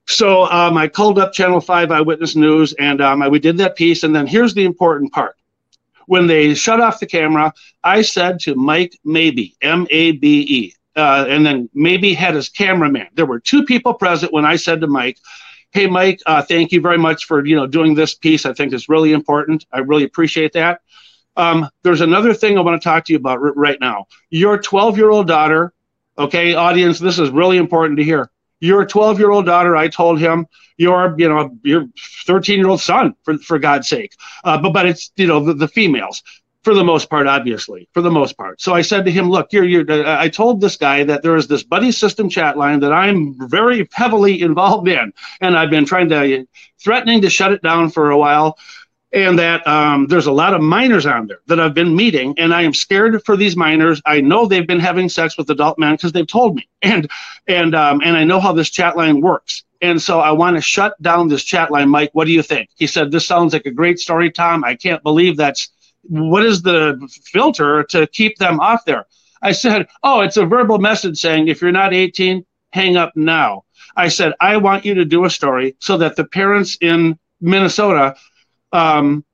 [0.08, 3.76] so um, i called up channel 5 eyewitness news and um, I, we did that
[3.76, 5.36] piece and then here's the important part.
[6.06, 7.52] When they shut off the camera
[7.84, 13.06] i said to mike Mabe m-a-b-e uh, and then Mabe had his cameraman.
[13.14, 15.18] There were two people present when i said to mike
[15.70, 18.46] hey mike uh, thank you very much for you know doing this piece.
[18.46, 19.66] I think it's really important.
[19.72, 20.80] I really appreciate that.
[21.36, 24.06] Um, there's another thing I want to talk to you about r- right now.
[24.28, 25.72] Your 12 year old daughter,
[26.18, 28.28] okay, audience, this is really important to hear.
[28.60, 30.46] Your 12 year old daughter, I told him,
[30.76, 31.86] your, you know, your
[32.26, 34.12] 13 year old son, for, for God's sake.
[34.44, 36.22] Uh, but, but it's, you know, the, the females
[36.62, 38.60] for the most part, obviously, for the most part.
[38.60, 41.46] So I said to him, look, you're, you're, I told this guy that there is
[41.46, 45.12] this buddy system chat line that I'm very heavily involved in.
[45.40, 46.46] And I've been trying to,
[46.78, 48.58] threatening to shut it down for a while
[49.12, 52.52] and that um, there's a lot of minors on there that I've been meeting, and
[52.52, 54.02] I am scared for these minors.
[54.04, 57.10] I know they've been having sex with adult men because they've told me, and
[57.46, 60.62] and um, and I know how this chat line works, and so I want to
[60.62, 61.88] shut down this chat line.
[61.88, 62.68] Mike, what do you think?
[62.76, 64.62] He said, "This sounds like a great story, Tom.
[64.64, 65.70] I can't believe that's
[66.02, 69.06] what is the filter to keep them off there."
[69.40, 73.64] I said, "Oh, it's a verbal message saying if you're not 18, hang up now."
[73.96, 78.16] I said, "I want you to do a story so that the parents in Minnesota."
[78.72, 79.24] Um,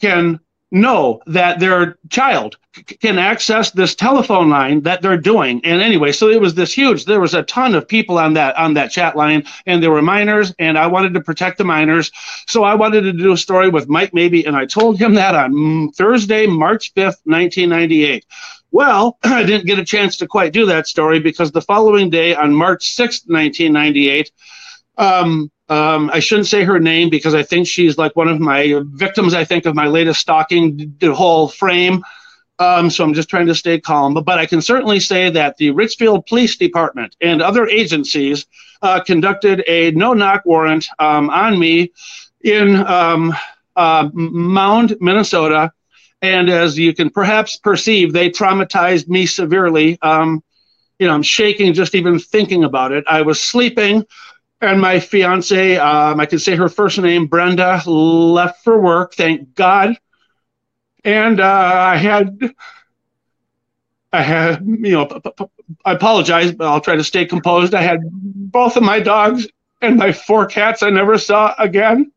[0.00, 0.40] can
[0.72, 2.56] know that their child
[3.00, 5.60] can access this telephone line that they're doing.
[5.64, 8.56] And anyway so it was this huge there was a ton of people on that
[8.56, 12.10] on that chat line and there were minors and i wanted to protect the minors.
[12.46, 15.34] So i wanted to do a story with mike Mabe and i told him that
[15.34, 18.24] on thursday march 5th 1998
[18.70, 22.34] well i didn't get a chance to quite do that story because the following day
[22.34, 24.32] on march 6th 1998
[24.96, 28.82] um, um, I shouldn't say her name because I think she's like one of my
[28.84, 29.34] victims.
[29.34, 32.04] I think of my latest stalking, the whole frame.
[32.58, 34.14] Um, so I'm just trying to stay calm.
[34.14, 38.46] But, but I can certainly say that the Richfield Police Department and other agencies
[38.82, 41.92] uh, conducted a no knock warrant um, on me
[42.42, 43.34] in um,
[43.76, 45.72] uh, Mound, Minnesota.
[46.20, 49.98] And as you can perhaps perceive, they traumatized me severely.
[50.02, 50.42] Um,
[50.98, 53.04] you know, I'm shaking just even thinking about it.
[53.08, 54.06] I was sleeping
[54.62, 59.14] and my fiance, um, I can say her first name, Brenda, left for work.
[59.14, 59.98] Thank God.
[61.04, 62.38] And uh, I had
[64.12, 65.20] I had, you know,
[65.84, 67.74] I apologize, but I'll try to stay composed.
[67.74, 69.48] I had both of my dogs
[69.80, 72.12] and my four cats I never saw again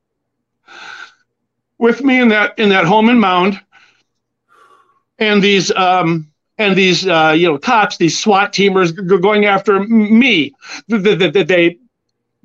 [1.79, 3.59] with me in that in that home in Mound,
[5.17, 10.53] and these um, and these uh, you know cops, these SWAT teamers going after me.
[10.87, 11.77] They they they,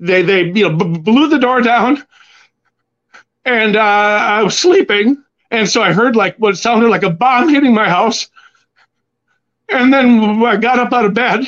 [0.00, 2.02] they, they you know blew the door down,
[3.44, 7.48] and uh, I was sleeping, and so I heard like what sounded like a bomb
[7.48, 8.28] hitting my house,
[9.68, 11.46] and then I got up out of bed.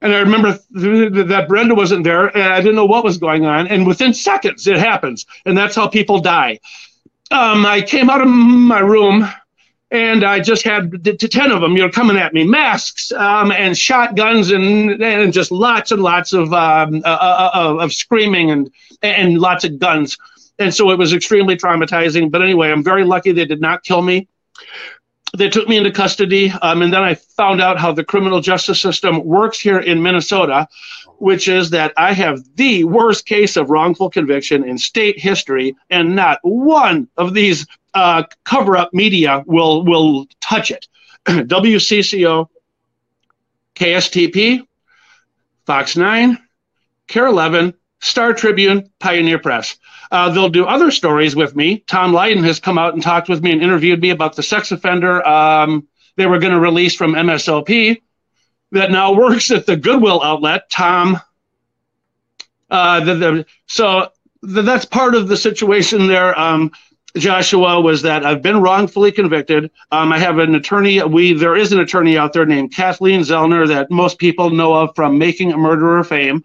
[0.00, 3.68] And I remember that Brenda wasn't there, and I didn't know what was going on.
[3.68, 6.58] And within seconds, it happens, and that's how people die.
[7.30, 9.28] Um, I came out of my room
[9.92, 13.52] and I just had t- ten of them, you know, coming at me, masks um,
[13.52, 18.50] and shotguns and and just lots and lots of um, uh, uh, uh, of screaming
[18.50, 18.70] and
[19.02, 20.16] and lots of guns,
[20.58, 22.30] and so it was extremely traumatizing.
[22.30, 24.28] But anyway, I'm very lucky they did not kill me.
[25.36, 28.80] They took me into custody, um, and then I found out how the criminal justice
[28.80, 30.68] system works here in Minnesota,
[31.18, 36.14] which is that I have the worst case of wrongful conviction in state history, and
[36.16, 40.88] not one of these uh, cover up media will will touch it.
[41.26, 42.48] WCCO,
[43.74, 44.66] KSTP,
[45.66, 46.38] Fox 9,
[47.08, 49.76] KARE 11, Star Tribune, Pioneer Press.
[50.10, 51.78] Uh, they'll do other stories with me.
[51.86, 54.72] Tom Lyden has come out and talked with me and interviewed me about the sex
[54.72, 55.86] offender um,
[56.16, 58.02] they were going to release from MSLP
[58.72, 60.68] that now works at the Goodwill outlet.
[60.70, 61.20] Tom,
[62.70, 64.08] uh, the, the, so
[64.42, 66.38] the, that's part of the situation there.
[66.38, 66.72] Um,
[67.16, 69.70] Joshua, was that I've been wrongfully convicted.
[69.90, 71.02] Um, I have an attorney.
[71.02, 74.94] We there is an attorney out there named Kathleen Zellner that most people know of
[74.96, 76.42] from Making a Murderer fame.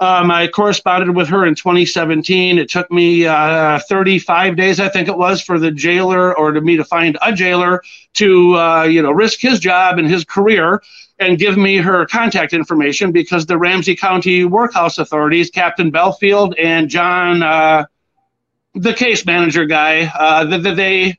[0.00, 2.58] Um, I corresponded with her in 2017.
[2.58, 6.60] It took me uh, 35 days, I think it was, for the jailer or to
[6.60, 7.82] me to find a jailer
[8.14, 10.82] to uh, you know risk his job and his career
[11.20, 16.88] and give me her contact information because the Ramsey County Workhouse authorities, Captain Belfield and
[16.88, 17.42] John.
[17.42, 17.86] Uh,
[18.74, 21.18] the case manager guy, uh, that they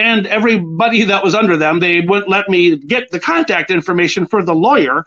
[0.00, 4.42] and everybody that was under them, they wouldn't let me get the contact information for
[4.42, 5.04] the lawyer.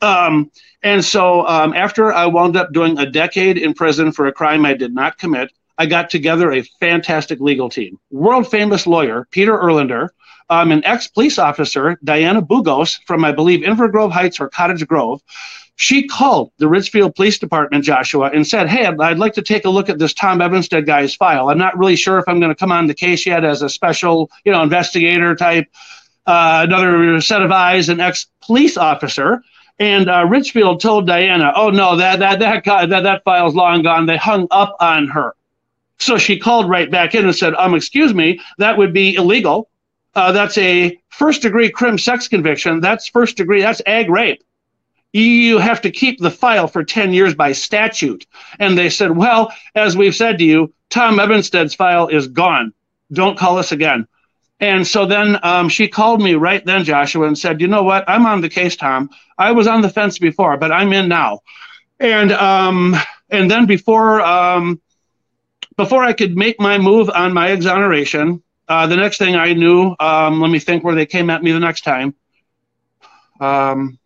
[0.00, 0.50] Um,
[0.82, 4.66] and so um, after I wound up doing a decade in prison for a crime
[4.66, 8.00] I did not commit, I got together a fantastic legal team.
[8.10, 10.08] World famous lawyer, Peter Erlinder,
[10.50, 14.86] um, an ex police officer, Diana Bugos from, I believe, Inver Grove Heights or Cottage
[14.88, 15.22] Grove,
[15.82, 19.68] she called the Richfield Police Department, Joshua, and said, Hey, I'd like to take a
[19.68, 21.48] look at this Tom Evanstead guy's file.
[21.48, 23.68] I'm not really sure if I'm going to come on the case yet as a
[23.68, 25.66] special, you know, investigator type,
[26.28, 29.42] uh, another set of eyes, an ex police officer.
[29.80, 33.82] And uh, Richfield told Diana, "Oh no, that that that guy, that that file's long
[33.82, 34.06] gone.
[34.06, 35.34] They hung up on her."
[35.98, 39.68] So she called right back in and said, "Um, excuse me, that would be illegal.
[40.14, 42.78] Uh, that's a first degree crim sex conviction.
[42.78, 43.62] That's first degree.
[43.62, 44.44] That's ag rape."
[45.12, 48.26] You have to keep the file for 10 years by statute.
[48.58, 52.72] And they said, well, as we've said to you, Tom Evanstead's file is gone.
[53.12, 54.06] Don't call us again.
[54.60, 58.08] And so then um, she called me right then, Joshua, and said, you know what?
[58.08, 59.10] I'm on the case, Tom.
[59.36, 61.40] I was on the fence before, but I'm in now.
[61.98, 62.94] And um,
[63.28, 64.80] and then before um,
[65.76, 69.96] before I could make my move on my exoneration, uh, the next thing I knew,
[69.98, 72.14] um, let me think where they came at me the next time.
[73.40, 73.98] Um,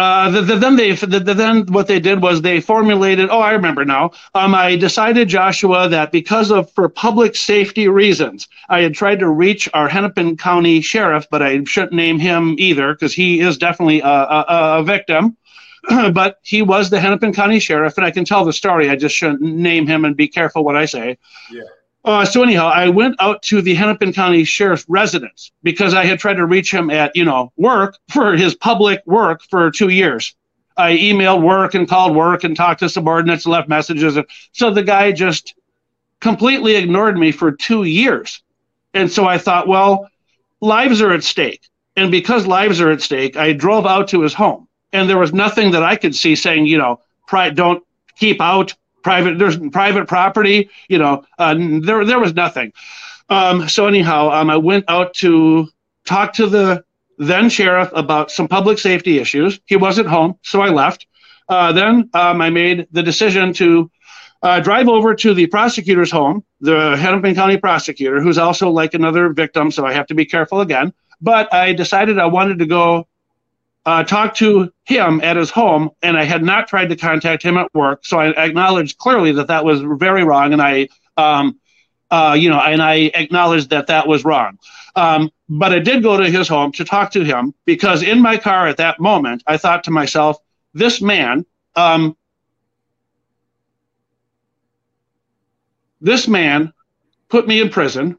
[0.00, 3.28] uh, the, the, then they the, then what they did was they formulated.
[3.28, 4.12] Oh, I remember now.
[4.34, 9.28] Um, I decided Joshua that because of for public safety reasons, I had tried to
[9.28, 14.00] reach our Hennepin County sheriff, but I shouldn't name him either because he is definitely
[14.00, 15.36] a, a, a victim.
[16.12, 18.88] but he was the Hennepin County sheriff, and I can tell the story.
[18.88, 21.18] I just shouldn't name him and be careful what I say.
[21.50, 21.62] Yeah.
[22.04, 26.18] Uh, so anyhow, I went out to the Hennepin County Sheriff's residence because I had
[26.18, 30.34] tried to reach him at you know work for his public work for two years.
[30.76, 34.18] I emailed work and called work and talked to subordinates, left messages,
[34.52, 35.54] so the guy just
[36.20, 38.42] completely ignored me for two years.
[38.94, 40.08] And so I thought, well,
[40.60, 44.32] lives are at stake, and because lives are at stake, I drove out to his
[44.32, 47.00] home, and there was nothing that I could see saying, you know,
[47.54, 47.84] don't
[48.16, 52.72] keep out private there's private property you know uh, there there was nothing.
[53.28, 55.68] Um, so anyhow um, i went out to
[56.04, 56.84] talk to the
[57.18, 59.60] then sheriff about some public safety issues.
[59.66, 61.06] He wasn't home so i left.
[61.48, 63.90] Uh, then um, i made the decision to
[64.42, 69.32] uh, drive over to the prosecutor's home the hennepin county prosecutor who's also like another
[69.32, 70.92] victim so i have to be careful again.
[71.20, 73.06] But i decided i wanted to go
[73.86, 77.56] uh, talked to him at his home, and I had not tried to contact him
[77.56, 78.04] at work.
[78.04, 81.58] So I acknowledged clearly that that was very wrong, and I um,
[82.10, 84.58] Uh, you know, and I acknowledged that that was wrong.
[84.96, 88.36] Um, but I did go to his home to talk to him because in my
[88.36, 90.36] car at that moment, I thought to myself,
[90.74, 92.16] this man, um,
[96.00, 96.72] this man
[97.28, 98.18] put me in prison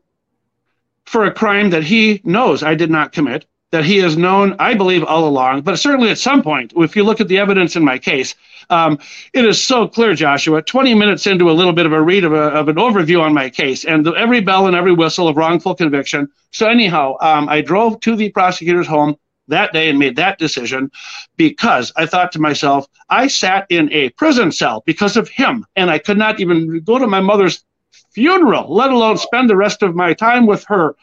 [1.05, 4.73] for a crime that he knows I did not commit that he has known, I
[4.73, 7.83] believe, all along, but certainly at some point, if you look at the evidence in
[7.83, 8.35] my case,
[8.69, 8.99] um,
[9.33, 10.61] it is so clear, Joshua.
[10.61, 13.33] 20 minutes into a little bit of a read of, a, of an overview on
[13.33, 16.29] my case, and the, every bell and every whistle of wrongful conviction.
[16.51, 19.15] So, anyhow, um, I drove to the prosecutor's home
[19.47, 20.91] that day and made that decision
[21.37, 25.89] because I thought to myself, I sat in a prison cell because of him, and
[25.89, 27.63] I could not even go to my mother's
[28.11, 30.95] funeral, let alone spend the rest of my time with her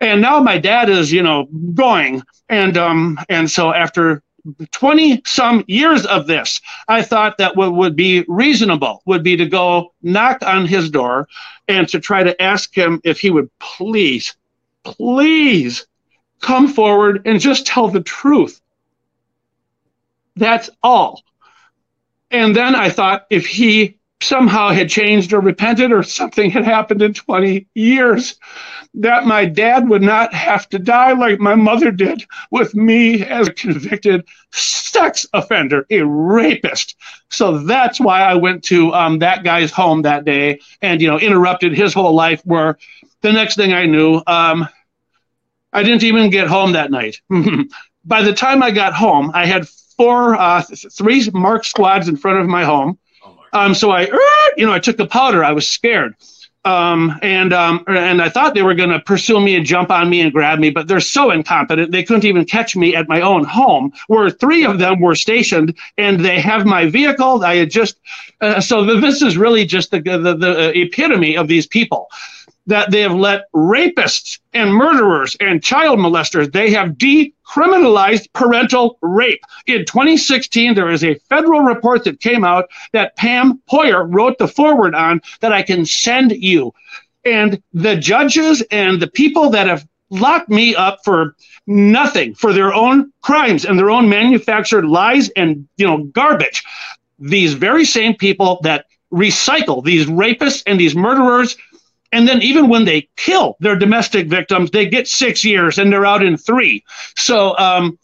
[0.00, 2.22] and now my dad is you know going.
[2.48, 4.22] And um and so after
[4.72, 9.46] 20 some years of this i thought that what would be reasonable would be to
[9.46, 11.26] go knock on his door
[11.66, 14.36] and to try to ask him if he would please
[14.82, 15.86] please
[16.44, 18.60] come forward and just tell the truth.
[20.36, 21.22] That's all.
[22.30, 27.02] And then i thought if he somehow had changed or repented or something had happened
[27.02, 28.36] in 20 years
[28.94, 33.48] that my dad would not have to die like my mother did with me as
[33.48, 36.96] a convicted sex offender, a rapist.
[37.28, 41.18] So that's why I went to um, that guy's home that day and, you know,
[41.18, 42.40] interrupted his whole life.
[42.44, 42.78] Where
[43.22, 44.68] the next thing I knew, um,
[45.72, 47.20] I didn't even get home that night.
[48.04, 52.38] By the time I got home, I had four, uh, three marked squads in front
[52.38, 52.98] of my home.
[53.54, 54.02] Um, so I,
[54.56, 55.44] you know, I took the powder.
[55.44, 56.14] I was scared
[56.64, 60.08] um, and um, and I thought they were going to pursue me and jump on
[60.08, 63.20] me and grab me, but they're so incompetent they couldn't even catch me at my
[63.20, 67.44] own home, where three of them were stationed, and they have my vehicle.
[67.44, 67.98] I had just
[68.40, 72.08] uh, so this is really just the, the the epitome of these people
[72.66, 79.40] that they have let rapists and murderers and child molesters, they have decriminalized parental rape.
[79.66, 84.48] In 2016, there is a federal report that came out that Pam Hoyer wrote the
[84.48, 86.72] forward on that I can send you.
[87.24, 91.34] And the judges and the people that have locked me up for
[91.66, 96.62] nothing, for their own crimes and their own manufactured lies and you know garbage.
[97.18, 101.56] These very same people that recycle these rapists and these murderers
[102.14, 106.06] and then even when they kill their domestic victims, they get six years and they're
[106.06, 106.84] out in three.
[107.16, 107.98] So um,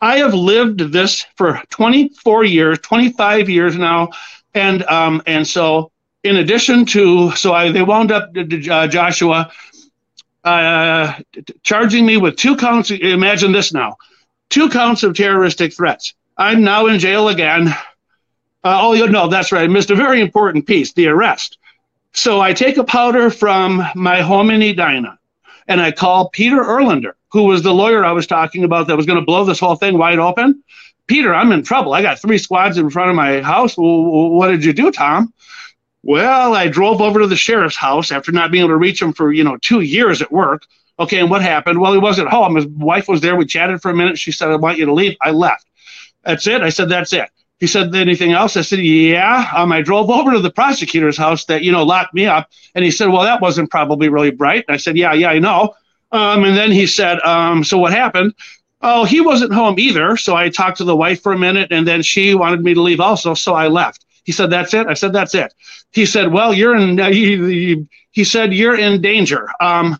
[0.00, 4.08] I have lived this for 24 years, 25 years now,
[4.54, 5.92] and um, and so
[6.24, 9.52] in addition to so I they wound up uh, Joshua
[10.42, 11.12] uh,
[11.62, 12.90] charging me with two counts.
[12.90, 13.98] Imagine this now,
[14.48, 16.14] two counts of terroristic threats.
[16.38, 17.68] I'm now in jail again.
[18.62, 19.64] Uh, oh, no, that's right.
[19.64, 21.58] I missed a very important piece: the arrest.
[22.12, 25.18] So I take a powder from my home in Edina
[25.68, 29.06] and I call Peter Erlinder, who was the lawyer I was talking about that was
[29.06, 30.62] going to blow this whole thing wide open.
[31.06, 31.92] Peter, I'm in trouble.
[31.92, 33.74] I got three squads in front of my house.
[33.76, 35.32] what did you do, Tom?
[36.02, 39.12] Well, I drove over to the sheriff's house after not being able to reach him
[39.12, 40.66] for, you know, two years at work.
[40.98, 41.80] Okay, and what happened?
[41.80, 42.56] Well, he wasn't home.
[42.56, 43.36] His wife was there.
[43.36, 44.18] We chatted for a minute.
[44.18, 45.16] She said, I want you to leave.
[45.20, 45.66] I left.
[46.24, 46.62] That's it.
[46.62, 47.30] I said, that's it.
[47.60, 48.56] He said, anything else?
[48.56, 49.50] I said, yeah.
[49.54, 52.50] Um, I drove over to the prosecutor's house that, you know, locked me up.
[52.74, 54.64] And he said, well, that wasn't probably really bright.
[54.66, 55.74] And I said, yeah, yeah, I know.
[56.10, 58.34] Um, and then he said, um, so what happened?
[58.80, 60.16] Oh, he wasn't home either.
[60.16, 62.80] So I talked to the wife for a minute and then she wanted me to
[62.80, 63.34] leave also.
[63.34, 64.06] So I left.
[64.24, 64.86] He said, that's it.
[64.86, 65.52] I said, that's it.
[65.92, 69.48] He said, well, you're in, uh, he, he, said, you're in danger.
[69.60, 69.98] Um,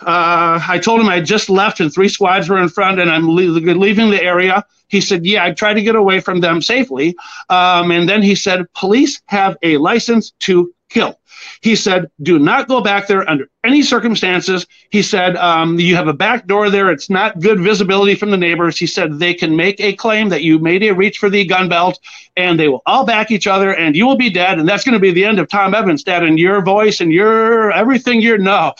[0.00, 3.28] uh, I told him I just left and three squads were in front and I'm
[3.28, 4.64] le- leaving the area.
[4.88, 7.16] He said, Yeah, I tried to get away from them safely.
[7.48, 11.18] Um, and then he said, Police have a license to kill.
[11.60, 14.66] He said, Do not go back there under any circumstances.
[14.90, 16.90] He said, um, You have a back door there.
[16.90, 18.78] It's not good visibility from the neighbors.
[18.78, 21.68] He said, They can make a claim that you made a reach for the gun
[21.68, 21.98] belt
[22.36, 24.58] and they will all back each other and you will be dead.
[24.58, 27.72] And that's going to be the end of Tom Evanstead, and your voice and your
[27.72, 28.74] everything you know.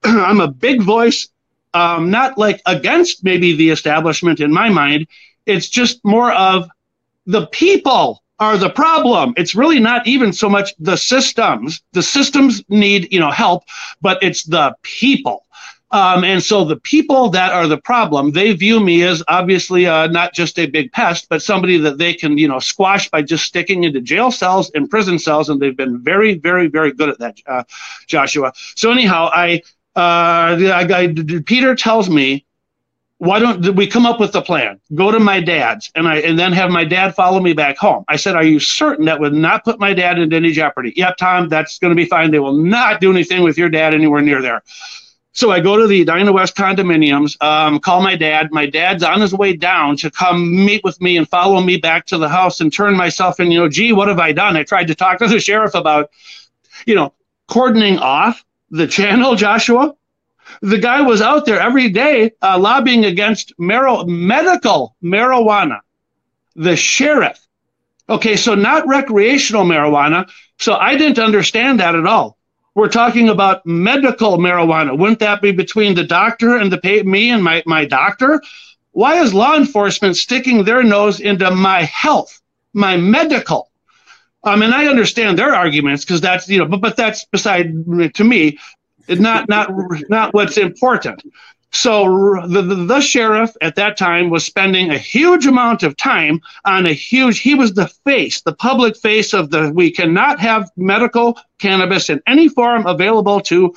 [0.04, 1.28] I'm a big voice,
[1.74, 5.06] um, not like against maybe the establishment in my mind.
[5.46, 6.68] It's just more of
[7.26, 9.34] the people are the problem.
[9.36, 11.82] It's really not even so much the systems.
[11.92, 13.64] The systems need you know help,
[14.00, 15.44] but it's the people.
[15.90, 20.06] Um, and so the people that are the problem, they view me as obviously uh,
[20.08, 23.46] not just a big pest, but somebody that they can, you know, squash by just
[23.46, 25.48] sticking into jail cells and prison cells.
[25.48, 27.62] And they've been very, very, very good at that, uh,
[28.06, 28.52] Joshua.
[28.74, 29.62] So anyhow, I
[29.98, 32.46] uh, I, I, Peter tells me
[33.18, 34.80] why don't we come up with a plan?
[34.94, 38.04] Go to my dad's and I and then have my dad follow me back home.
[38.06, 40.92] I said, Are you certain that would not put my dad into any jeopardy?
[40.96, 42.30] Yep, Tom, that's gonna be fine.
[42.30, 44.62] They will not do anything with your dad anywhere near there.
[45.32, 48.50] So I go to the Edina West condominiums, um, call my dad.
[48.52, 52.06] My dad's on his way down to come meet with me and follow me back
[52.06, 53.50] to the house and turn myself in.
[53.50, 54.56] You know, gee, what have I done?
[54.56, 56.10] I tried to talk to the sheriff about,
[56.86, 57.12] you know,
[57.48, 59.94] cordoning off the channel, Joshua.
[60.62, 65.80] The guy was out there every day uh, lobbying against mar- medical marijuana.
[66.56, 67.38] The sheriff.
[68.08, 70.28] Okay, so not recreational marijuana.
[70.58, 72.38] So I didn't understand that at all.
[72.74, 74.96] We're talking about medical marijuana.
[74.96, 78.40] Wouldn't that be between the doctor and the pay- me and my, my doctor?
[78.92, 82.40] Why is law enforcement sticking their nose into my health,
[82.72, 83.67] my medical?
[84.48, 87.72] I mean, I understand their arguments because that's you know, but but that's beside
[88.14, 88.58] to me,
[89.08, 89.70] not not
[90.08, 91.22] not what's important.
[91.70, 96.40] So the, the, the sheriff at that time was spending a huge amount of time
[96.64, 97.40] on a huge.
[97.40, 99.70] He was the face, the public face of the.
[99.72, 103.74] We cannot have medical cannabis in any form available to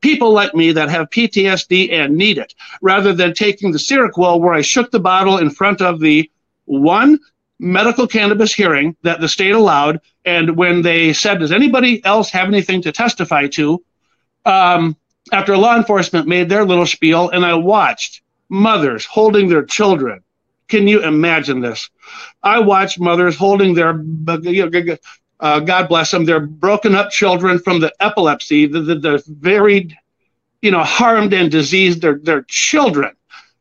[0.00, 4.54] people like me that have PTSD and need it, rather than taking the Seroquel where
[4.54, 6.30] I shook the bottle in front of the
[6.66, 7.18] one
[7.60, 10.00] medical cannabis hearing that the state allowed.
[10.24, 13.84] And when they said, Does anybody else have anything to testify to?
[14.44, 14.96] Um,
[15.30, 20.22] after law enforcement made their little spiel, and I watched mothers holding their children.
[20.68, 21.90] Can you imagine this?
[22.42, 24.02] I watched mothers holding their,
[25.40, 29.96] uh, God bless them, their broken up children from the epilepsy, the, the, the very,
[30.62, 33.14] you know, harmed and diseased, their, their children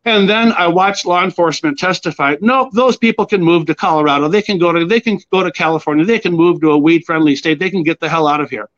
[0.10, 2.36] and then I watched law enforcement testify.
[2.42, 4.28] No, those people can move to Colorado.
[4.28, 6.06] They can go to they can go to California.
[6.06, 7.60] They can move to a weed friendly state.
[7.60, 8.70] They can get the hell out of here.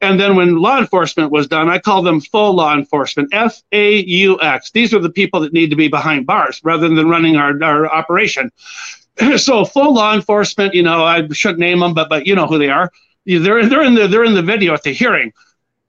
[0.00, 4.04] And then when law enforcement was done, I call them full law enforcement, F A
[4.04, 4.70] U X.
[4.70, 7.86] These are the people that need to be behind bars rather than running our, our
[7.92, 8.50] operation.
[9.36, 12.58] so full law enforcement, you know, I shouldn't name them, but but you know who
[12.58, 12.90] they are.
[13.26, 15.32] They're they're in the they're in the video at the hearing.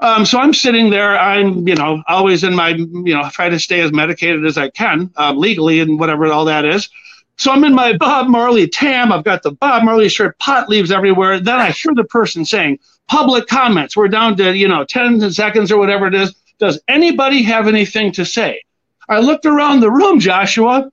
[0.02, 1.20] Um, so I'm sitting there.
[1.20, 4.70] I'm, you know, always in my, you know, try to stay as medicated as I
[4.70, 6.90] can um, legally and whatever all that is.
[7.38, 9.12] So I'm in my Bob Marley tam.
[9.12, 11.40] I've got the Bob Marley shirt, pot leaves everywhere.
[11.40, 13.98] Then I hear the person saying, public comments.
[13.98, 16.36] We're down to, you know, 10 seconds or whatever it is.
[16.60, 18.62] Does anybody have anything to say?
[19.08, 20.92] I looked around the room, Joshua.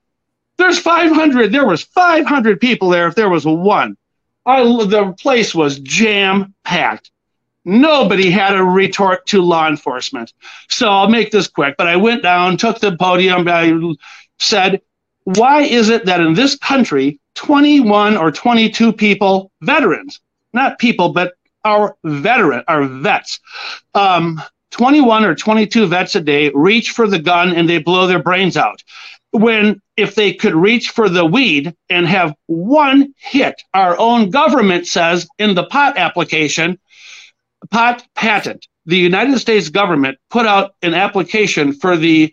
[0.56, 1.52] There's 500.
[1.52, 3.96] There was 500 people there if there was one.
[4.46, 7.10] I, the place was jam packed.
[7.66, 10.32] Nobody had a retort to law enforcement.
[10.68, 13.94] So I'll make this quick, but I went down, took the podium, I
[14.38, 14.80] said,
[15.24, 20.20] why is it that in this country, 21 or 22 people, veterans,
[20.52, 23.40] not people, but our veteran, our vets,
[23.94, 24.40] um,
[24.70, 28.56] 21 or 22 vets a day reach for the gun and they blow their brains
[28.56, 28.84] out.
[29.32, 34.86] When if they could reach for the weed and have one hit, our own government
[34.86, 36.78] says in the pot application,
[37.70, 42.32] pot patent, the United States government put out an application for the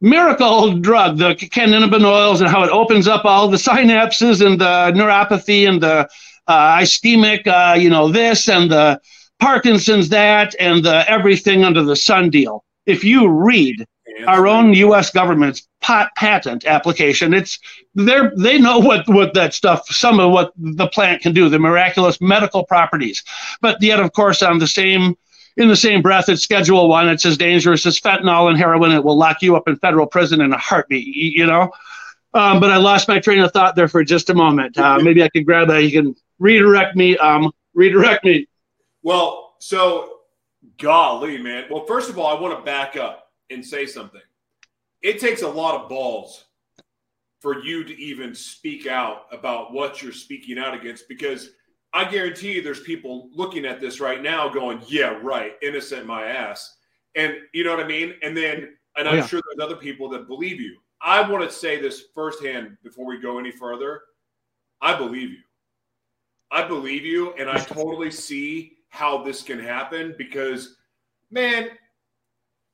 [0.00, 5.68] miracle drug, the cannabinoids, and how it opens up all the synapses and the neuropathy
[5.68, 6.08] and the
[6.46, 9.00] uh, ischemic, uh, you know, this and the
[9.40, 12.64] Parkinson's that and the everything under the sun deal.
[12.86, 13.86] If you read
[14.26, 15.10] our own U.S.
[15.10, 17.34] government's pot patent application.
[17.34, 17.58] It's
[17.94, 21.58] they they know what what that stuff, some of what the plant can do, the
[21.58, 23.22] miraculous medical properties.
[23.60, 25.16] But yet, of course, on the same
[25.56, 27.08] in the same breath, it's Schedule One.
[27.08, 28.92] It's as dangerous as fentanyl and heroin.
[28.92, 31.06] It will lock you up in federal prison in a heartbeat.
[31.06, 31.70] You know.
[32.34, 34.76] Um, but I lost my train of thought there for just a moment.
[34.76, 35.82] Uh, maybe I could grab that.
[35.82, 37.16] You can redirect me.
[37.16, 38.46] Um, redirect me.
[39.02, 40.18] Well, so
[40.78, 41.64] golly, man.
[41.70, 44.20] Well, first of all, I want to back up and say something.
[45.02, 46.44] It takes a lot of balls
[47.40, 51.50] for you to even speak out about what you're speaking out against because
[51.92, 56.24] I guarantee you there's people looking at this right now going, yeah, right, innocent my
[56.24, 56.76] ass.
[57.14, 58.14] And you know what I mean?
[58.22, 59.26] And then, and oh, I'm yeah.
[59.26, 60.76] sure there's other people that believe you.
[61.00, 64.02] I want to say this firsthand before we go any further.
[64.80, 65.38] I believe you.
[66.50, 70.76] I believe you, and I totally see how this can happen because,
[71.30, 71.68] man,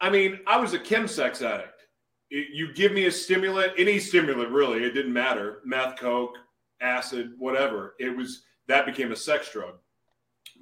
[0.03, 1.87] I mean, I was a chemsex addict.
[2.29, 5.61] You give me a stimulant, any stimulant really, it didn't matter.
[5.65, 6.35] Meth, coke,
[6.81, 7.95] acid, whatever.
[8.01, 9.75] It was that became a sex drug.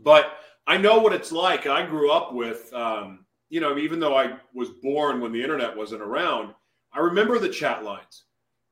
[0.03, 0.33] But
[0.67, 1.67] I know what it's like.
[1.67, 5.77] I grew up with, um, you know, even though I was born when the internet
[5.77, 6.55] wasn't around,
[6.93, 8.25] I remember the chat lines.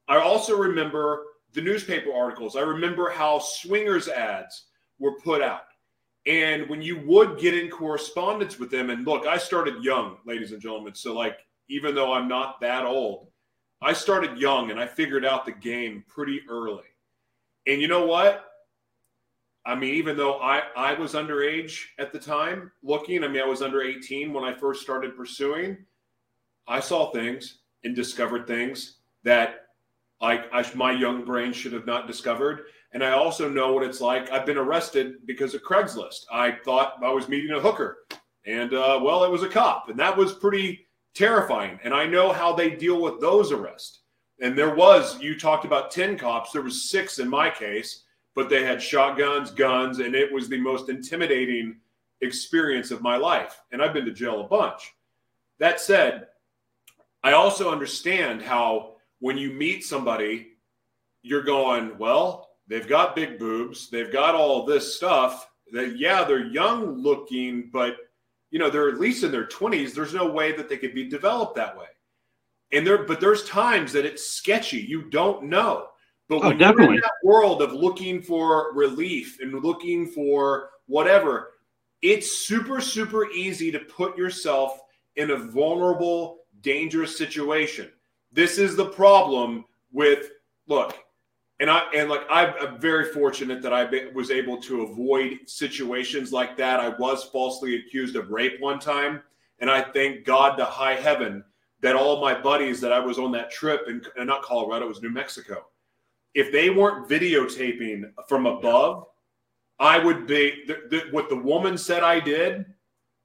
[0.07, 2.57] I also remember the newspaper articles.
[2.57, 4.67] I remember how swingers ads
[4.99, 5.63] were put out.
[6.29, 10.53] And when you would get in correspondence with them, and look, I started young, ladies
[10.53, 10.95] and gentlemen.
[10.95, 13.29] So, like, even though I'm not that old,
[13.81, 16.85] I started young and I figured out the game pretty early.
[17.67, 18.45] And you know what?
[19.65, 23.47] I mean, even though I, I was underage at the time looking, I mean, I
[23.47, 25.79] was under 18 when I first started pursuing,
[26.67, 29.67] I saw things and discovered things that
[30.21, 32.67] I, my young brain should have not discovered.
[32.93, 34.31] And I also know what it's like.
[34.31, 36.25] I've been arrested because of Craigslist.
[36.33, 37.99] I thought I was meeting a hooker,
[38.47, 41.79] and uh, well, it was a cop, and that was pretty terrifying.
[41.85, 44.01] And I know how they deal with those arrests.
[44.41, 48.49] And there was, you talked about 10 cops, there was six in my case, but
[48.49, 51.77] they had shotguns, guns, and it was the most intimidating
[52.21, 53.61] experience of my life.
[53.73, 54.95] And I've been to jail a bunch.
[55.59, 56.29] That said,
[57.25, 60.53] I also understand how when you meet somebody,
[61.23, 65.49] you're going, well, they've got big boobs, they've got all this stuff.
[65.73, 67.97] That yeah, they're young looking, but
[68.51, 69.93] you know, they're at least in their 20s.
[69.93, 71.87] There's no way that they could be developed that way.
[72.73, 74.79] And there, but there's times that it's sketchy.
[74.79, 75.89] You don't know.
[76.29, 80.71] But oh, when oh, you're in that world of looking for relief and looking for
[80.87, 81.53] whatever,
[82.03, 84.79] it's super, super easy to put yourself
[85.17, 87.91] in a vulnerable, dangerous situation.
[88.33, 90.31] This is the problem with
[90.67, 90.97] look,
[91.61, 96.57] and I and like I'm very fortunate that I was able to avoid situations like
[96.57, 96.81] that.
[96.81, 99.23] I was falsely accused of rape one time,
[99.59, 101.43] and I thank God to high heaven
[101.81, 104.89] that all my buddies that I was on that trip in, uh, not Colorado, it
[104.89, 105.67] was New Mexico.
[106.35, 109.07] If they weren't videotaping from above,
[109.79, 112.67] I would be the, the, what the woman said I did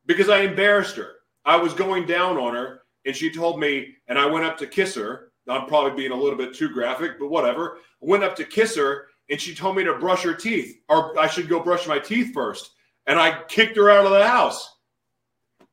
[0.05, 1.13] because I embarrassed her.
[1.45, 4.67] I was going down on her, and she told me, and I went up to
[4.67, 7.77] kiss her I'm probably being a little bit too graphic, but whatever.
[8.01, 11.17] I went up to kiss her and she told me to brush her teeth, or
[11.19, 12.71] I should go brush my teeth first.
[13.07, 14.77] And I kicked her out of the house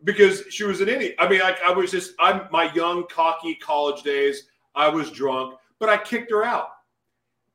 [0.05, 1.15] because she was an idiot.
[1.19, 4.45] I mean, I, I was just, I'm my young, cocky college days.
[4.75, 6.69] I was drunk, but I kicked her out.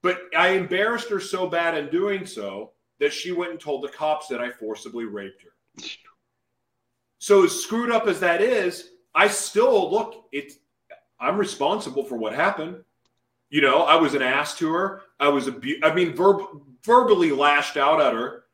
[0.01, 3.89] But I embarrassed her so bad in doing so that she went and told the
[3.89, 5.84] cops that I forcibly raped her.
[7.18, 10.57] So, as screwed up as that is, I still look, it's
[11.20, 12.84] I'm responsible for what happened.
[13.49, 15.01] You know, I was an ass to her.
[15.20, 18.45] I was abu- I mean, verb- verbally lashed out at her.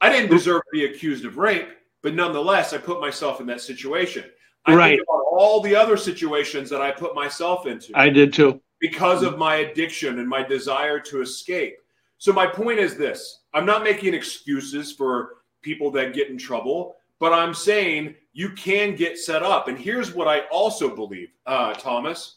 [0.00, 1.68] I didn't deserve to be accused of rape,
[2.02, 4.24] but nonetheless, I put myself in that situation.
[4.64, 4.88] I right.
[4.90, 7.92] think about all the other situations that I put myself into.
[7.94, 8.60] I did too.
[8.80, 11.76] Because of my addiction and my desire to escape.
[12.18, 16.96] So my point is this: I'm not making excuses for people that get in trouble,
[17.18, 19.68] but I'm saying you can get set up.
[19.68, 22.36] And here's what I also believe, uh, Thomas.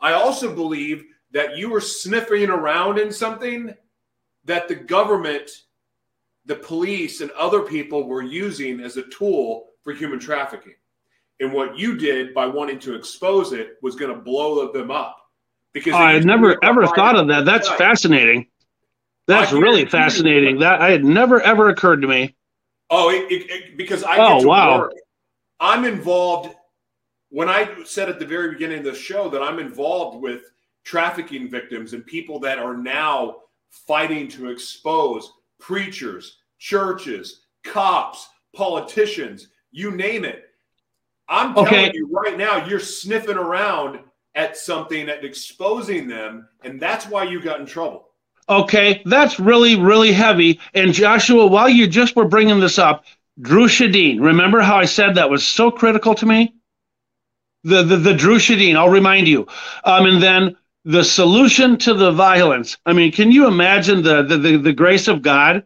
[0.00, 3.74] I also believe that you were sniffing around in something
[4.44, 5.50] that the government,
[6.46, 10.74] the police, and other people were using as a tool for human trafficking.
[11.40, 15.16] And what you did by wanting to expose it was going to blow them up.
[15.72, 17.44] Because I had never ever thought of that.
[17.44, 18.48] That's fascinating.
[19.26, 20.58] That's really fascinating.
[20.60, 22.34] That I had never ever occurred to me.
[22.90, 24.78] Oh, it, it, it, because I oh wow.
[24.78, 24.92] Work
[25.60, 26.54] I'm involved.
[27.30, 30.42] When I said at the very beginning of the show that I'm involved with
[30.84, 33.36] trafficking victims and people that are now
[33.70, 40.44] fighting to expose preachers, churches, cops, politicians, you name it.
[41.28, 41.92] I'm telling okay.
[41.92, 44.00] you right now, you're sniffing around
[44.34, 48.07] at something and exposing them, and that's why you got in trouble.
[48.48, 50.58] Okay, that's really, really heavy.
[50.72, 53.04] And Joshua, while you just were bringing this up,
[53.40, 54.20] Drew Shadeen.
[54.20, 56.54] Remember how I said that was so critical to me?
[57.64, 59.46] The the, the Drew Shadeen, I'll remind you.
[59.84, 62.78] Um, and then the solution to the violence.
[62.86, 65.64] I mean, can you imagine the, the, the, the grace of God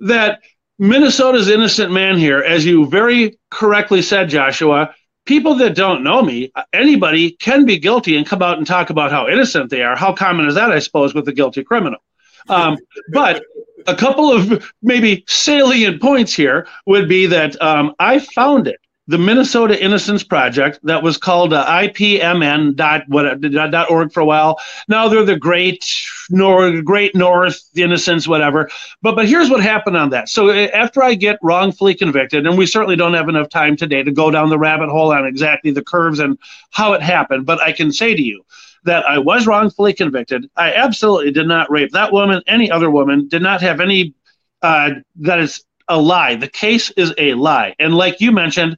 [0.00, 0.40] that
[0.78, 6.52] Minnesota's innocent man here, as you very correctly said, Joshua, people that don't know me,
[6.72, 9.96] anybody can be guilty and come out and talk about how innocent they are.
[9.96, 12.00] How common is that, I suppose, with a guilty criminal?
[12.48, 12.76] Um,
[13.12, 13.42] but
[13.86, 18.76] a couple of maybe salient points here would be that um, I founded
[19.08, 24.24] the Minnesota Innocence Project that was called uh, IPMN dot what dot org for a
[24.24, 24.58] while.
[24.88, 25.88] Now they're the Great
[26.28, 28.68] Nor Great North Innocence whatever.
[29.02, 30.28] But but here's what happened on that.
[30.28, 34.02] So uh, after I get wrongfully convicted, and we certainly don't have enough time today
[34.02, 36.36] to go down the rabbit hole on exactly the curves and
[36.70, 38.44] how it happened, but I can say to you
[38.86, 40.48] that I was wrongfully convicted.
[40.56, 44.14] I absolutely did not rape that woman, any other woman, did not have any,
[44.62, 46.36] uh, that is a lie.
[46.36, 47.74] The case is a lie.
[47.78, 48.76] And like you mentioned,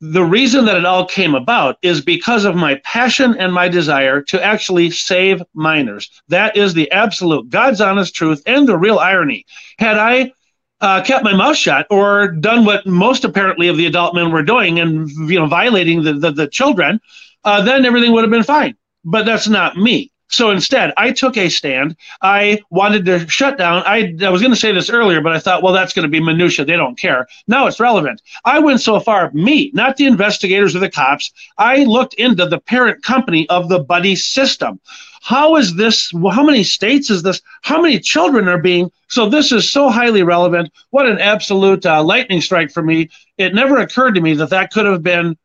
[0.00, 4.22] the reason that it all came about is because of my passion and my desire
[4.22, 6.10] to actually save minors.
[6.28, 9.44] That is the absolute God's honest truth and the real irony.
[9.78, 10.32] Had I
[10.80, 14.42] uh, kept my mouth shut or done what most apparently of the adult men were
[14.42, 16.98] doing and you know violating the, the, the children,
[17.44, 18.74] uh, then everything would have been fine.
[19.04, 20.10] But that's not me.
[20.30, 21.96] So instead, I took a stand.
[22.22, 23.82] I wanted to shut down.
[23.84, 26.08] I, I was going to say this earlier, but I thought, well, that's going to
[26.08, 26.64] be minutia.
[26.64, 27.26] They don't care.
[27.48, 28.22] Now it's relevant.
[28.44, 31.32] I went so far, me, not the investigators or the cops.
[31.58, 34.80] I looked into the parent company of the buddy system.
[35.22, 36.12] How is this?
[36.12, 37.42] How many states is this?
[37.62, 38.90] How many children are being?
[39.08, 40.72] So this is so highly relevant.
[40.90, 43.10] What an absolute uh, lightning strike for me.
[43.36, 45.36] It never occurred to me that that could have been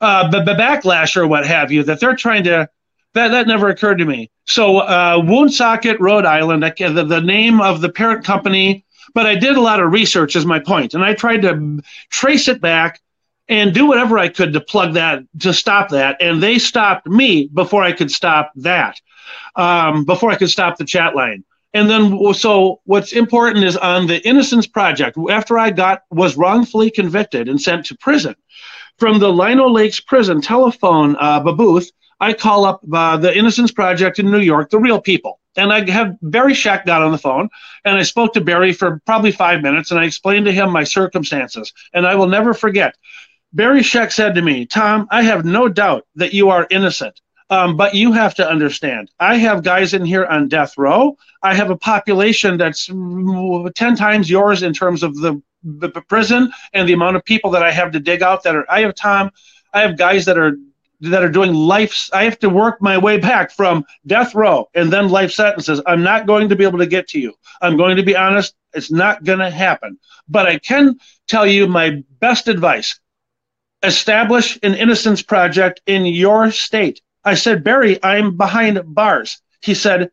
[0.00, 1.82] uh, b- b- backlash or what have you.
[1.82, 2.70] That they're trying to
[3.14, 4.30] that that never occurred to me.
[4.44, 8.84] So uh, Woonsocket, Rhode Island, the, the name of the parent company.
[9.12, 12.46] But I did a lot of research, is my point, and I tried to trace
[12.46, 13.00] it back
[13.48, 16.16] and do whatever I could to plug that to stop that.
[16.20, 19.00] And they stopped me before I could stop that,
[19.56, 21.42] um, before I could stop the chat line.
[21.74, 25.18] And then, so what's important is on the Innocence Project.
[25.28, 28.36] After I got was wrongfully convicted and sent to prison,
[28.98, 31.90] from the Lino Lakes Prison telephone uh, booth,
[32.20, 35.40] I call up uh, the Innocence Project in New York, the real people.
[35.56, 37.48] And I have Barry Scheck got on the phone,
[37.84, 40.84] and I spoke to Barry for probably five minutes, and I explained to him my
[40.84, 41.72] circumstances.
[41.92, 42.94] And I will never forget.
[43.52, 47.20] Barry Scheck said to me, Tom, I have no doubt that you are innocent.
[47.48, 51.16] Um, but you have to understand, I have guys in here on death row.
[51.42, 56.88] I have a population that's 10 times yours in terms of the, the prison and
[56.88, 59.32] the amount of people that I have to dig out that are, I have Tom,
[59.74, 60.56] I have guys that are
[61.00, 62.08] that are doing life.
[62.12, 65.80] I have to work my way back from death row and then life sentences.
[65.86, 67.34] I'm not going to be able to get to you.
[67.62, 68.54] I'm going to be honest.
[68.74, 69.98] It's not going to happen.
[70.28, 72.98] But I can tell you my best advice
[73.82, 77.00] establish an innocence project in your state.
[77.24, 79.40] I said, Barry, I'm behind bars.
[79.62, 80.10] He said,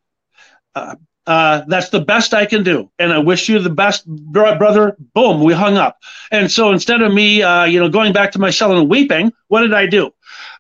[0.75, 2.89] uh, uh, that's the best I can do.
[2.97, 4.95] And I wish you the best, brother.
[5.13, 5.97] Boom, we hung up.
[6.31, 9.33] And so instead of me, uh, you know, going back to my cell and weeping,
[9.49, 10.11] what did I do?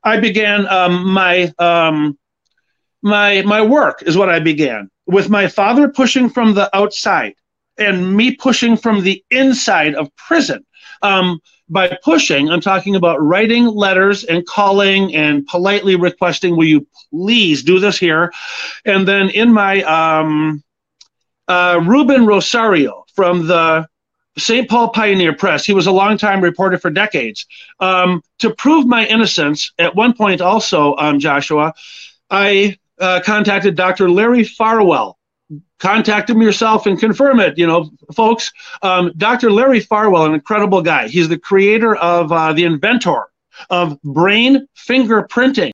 [0.03, 2.17] I began um, my um,
[3.01, 7.35] my my work is what I began with my father pushing from the outside
[7.77, 10.65] and me pushing from the inside of prison.
[11.01, 11.39] Um,
[11.69, 17.61] by pushing, I'm talking about writing letters and calling and politely requesting, will you please
[17.61, 18.31] do this here?
[18.85, 20.63] And then in my um,
[21.47, 23.87] uh, Ruben Rosario from the
[24.37, 24.69] St.
[24.69, 27.45] Paul Pioneer Press, he was a longtime reporter for decades.
[27.79, 31.73] Um, to prove my innocence, at one point also, um, Joshua,
[32.29, 34.09] I uh, contacted Dr.
[34.09, 35.17] Larry Farwell,
[35.79, 37.57] contact him yourself and confirm it.
[37.57, 39.51] You know, folks, um, Dr.
[39.51, 41.07] Larry Farwell, an incredible guy.
[41.07, 43.27] He's the creator of uh, the inventor
[43.69, 45.71] of brain fingerprinting.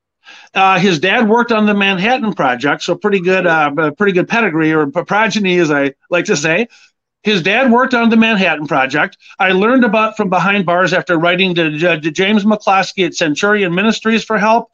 [0.54, 4.72] Uh, his dad worked on the Manhattan Project, so pretty good, uh, pretty good pedigree
[4.72, 6.68] or progeny, as I like to say.
[7.24, 9.18] His dad worked on the Manhattan Project.
[9.40, 14.26] I learned about from behind bars after writing to, to James McCloskey at Centurion Ministries
[14.26, 14.72] for help,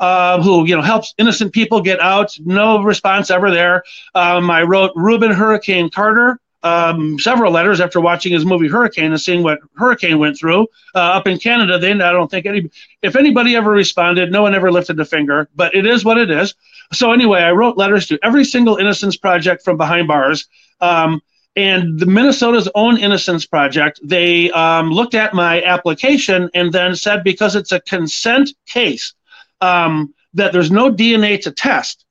[0.00, 2.36] uh, who you know helps innocent people get out.
[2.44, 3.84] No response ever there.
[4.14, 6.40] Um, I wrote Rubin Hurricane Carter.
[6.64, 10.98] Um, several letters after watching his movie Hurricane and seeing what Hurricane went through uh,
[10.98, 11.76] up in Canada.
[11.76, 12.70] Then I don't think any,
[13.02, 15.48] if anybody ever responded, no one ever lifted a finger.
[15.56, 16.54] But it is what it is.
[16.92, 20.46] So anyway, I wrote letters to every single Innocence Project from behind bars.
[20.80, 21.20] Um,
[21.54, 27.22] and the Minnesota's own Innocence Project, they um, looked at my application and then said
[27.24, 29.14] because it's a consent case,
[29.60, 32.04] um, that there's no DNA to test.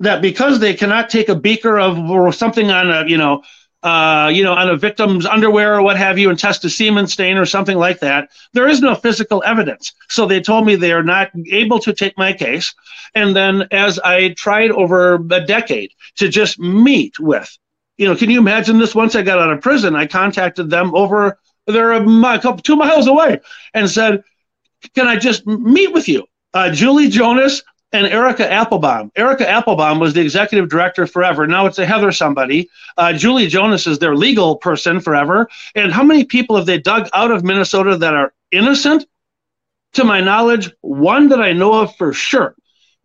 [0.00, 3.42] That because they cannot take a beaker of or something on a you know
[3.82, 7.06] uh, you know on a victim's underwear or what have you and test a semen
[7.06, 9.92] stain or something like that, there is no physical evidence.
[10.08, 12.74] So they told me they are not able to take my case.
[13.14, 17.56] And then as I tried over a decade to just meet with
[17.96, 18.94] you know, can you imagine this?
[18.94, 22.76] Once I got out of prison, I contacted them over they're a, a couple two
[22.76, 23.40] miles away
[23.72, 24.22] and said,
[24.94, 29.12] "Can I just meet with you?" Uh, Julie Jonas and Erica Applebaum.
[29.16, 31.46] Erica Applebaum was the executive director forever.
[31.46, 32.68] Now it's a Heather somebody.
[32.96, 35.48] Uh, Julie Jonas is their legal person forever.
[35.74, 39.06] And how many people have they dug out of Minnesota that are innocent?
[39.94, 42.56] To my knowledge, one that I know of for sure.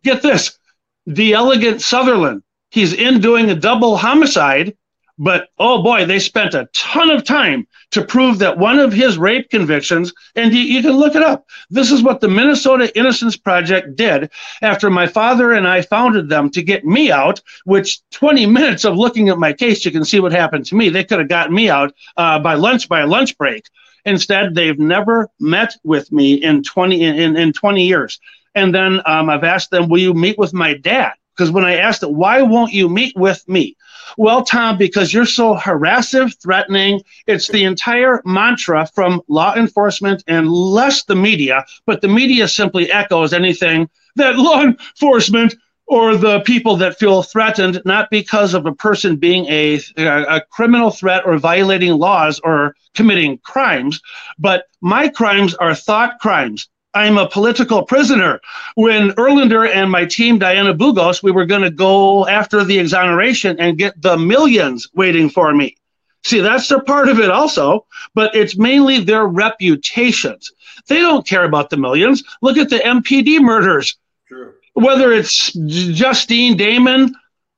[0.02, 0.58] Get this:
[1.06, 2.42] the elegant Sutherland.
[2.72, 4.76] He's in doing a double homicide
[5.20, 9.18] but oh boy, they spent a ton of time to prove that one of his
[9.18, 11.46] rape convictions, and you, you, can look it up.
[11.68, 14.30] This is what the Minnesota Innocence Project did
[14.62, 18.96] after my father and I founded them to get me out, which 20 minutes of
[18.96, 20.88] looking at my case, you can see what happened to me.
[20.88, 23.66] They could have gotten me out uh, by lunch, by a lunch break.
[24.06, 28.18] Instead, they've never met with me in 20, in, in 20 years.
[28.54, 31.12] And then um, I've asked them, will you meet with my dad?
[31.36, 33.76] Because when I asked it, why won't you meet with me?
[34.16, 40.50] Well, Tom, because you're so harassive, threatening, it's the entire mantra from law enforcement and
[40.50, 45.54] less the media, but the media simply echoes anything that law enforcement
[45.86, 50.90] or the people that feel threatened, not because of a person being a, a criminal
[50.90, 54.00] threat or violating laws or committing crimes,
[54.38, 56.68] but my crimes are thought crimes.
[56.94, 58.40] I'm a political prisoner.
[58.74, 63.58] When Erlinder and my team, Diana Bugos, we were going to go after the exoneration
[63.60, 65.76] and get the millions waiting for me.
[66.24, 70.52] See, that's a part of it also, but it's mainly their reputations.
[70.88, 72.22] They don't care about the millions.
[72.42, 73.96] Look at the MPD murders.
[74.28, 74.54] True.
[74.74, 77.12] Whether it's Justine Damond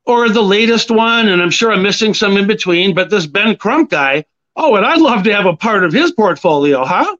[0.07, 3.57] or the latest one, and I'm sure I'm missing some in between, but this Ben
[3.57, 4.25] Crump guy,
[4.57, 7.17] oh, and I'd love to have a part of his portfolio, huh?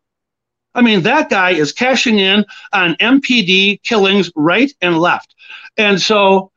[0.75, 5.35] I mean, that guy is cashing in on MPD killings right and left.
[5.77, 6.53] And so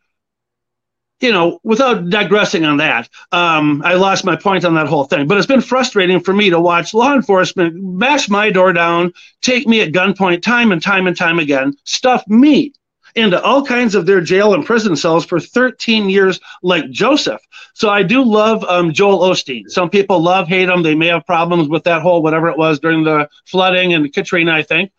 [1.21, 5.27] you know, without digressing on that, um, I lost my point on that whole thing.
[5.27, 9.67] But it's been frustrating for me to watch law enforcement bash my door down, take
[9.67, 12.73] me at gunpoint time and time and time again, stuff me
[13.15, 17.41] into all kinds of their jail and prison cells for 13 years, like Joseph.
[17.73, 19.63] So I do love um, Joel Osteen.
[19.67, 20.83] Some people love, hate him.
[20.83, 24.53] They may have problems with that whole whatever it was during the flooding and Katrina,
[24.53, 24.91] I think.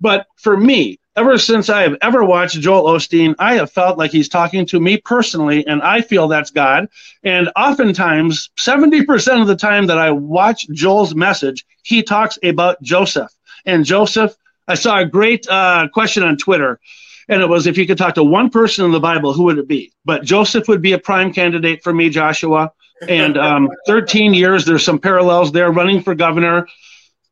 [0.00, 4.10] But for me, ever since I have ever watched Joel Osteen, I have felt like
[4.10, 6.88] he's talking to me personally, and I feel that's God.
[7.22, 13.32] And oftentimes, 70% of the time that I watch Joel's message, he talks about Joseph.
[13.64, 14.34] And Joseph,
[14.66, 16.80] I saw a great uh, question on Twitter,
[17.28, 19.58] and it was if you could talk to one person in the Bible, who would
[19.58, 19.92] it be?
[20.04, 22.72] But Joseph would be a prime candidate for me, Joshua.
[23.08, 26.66] And um, 13 years, there's some parallels there, running for governor.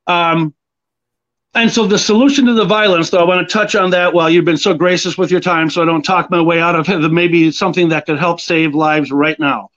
[0.06, 0.54] Um,
[1.54, 4.14] and so the solution to the violence, though, I want to touch on that.
[4.14, 6.74] while you've been so gracious with your time, so I don't talk my way out
[6.74, 6.98] of it.
[7.10, 9.68] Maybe something that could help save lives right now.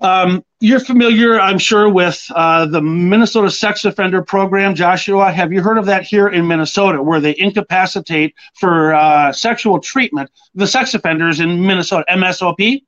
[0.00, 5.30] Um, you're familiar, I'm sure, with uh, the Minnesota Sex Offender Program, Joshua.
[5.30, 10.30] Have you heard of that here in Minnesota, where they incapacitate for uh, sexual treatment
[10.54, 12.04] the sex offenders in Minnesota?
[12.08, 12.82] MSOP.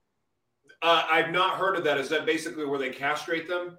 [0.81, 1.99] Uh, I've not heard of that.
[1.99, 3.79] Is that basically where they castrate them?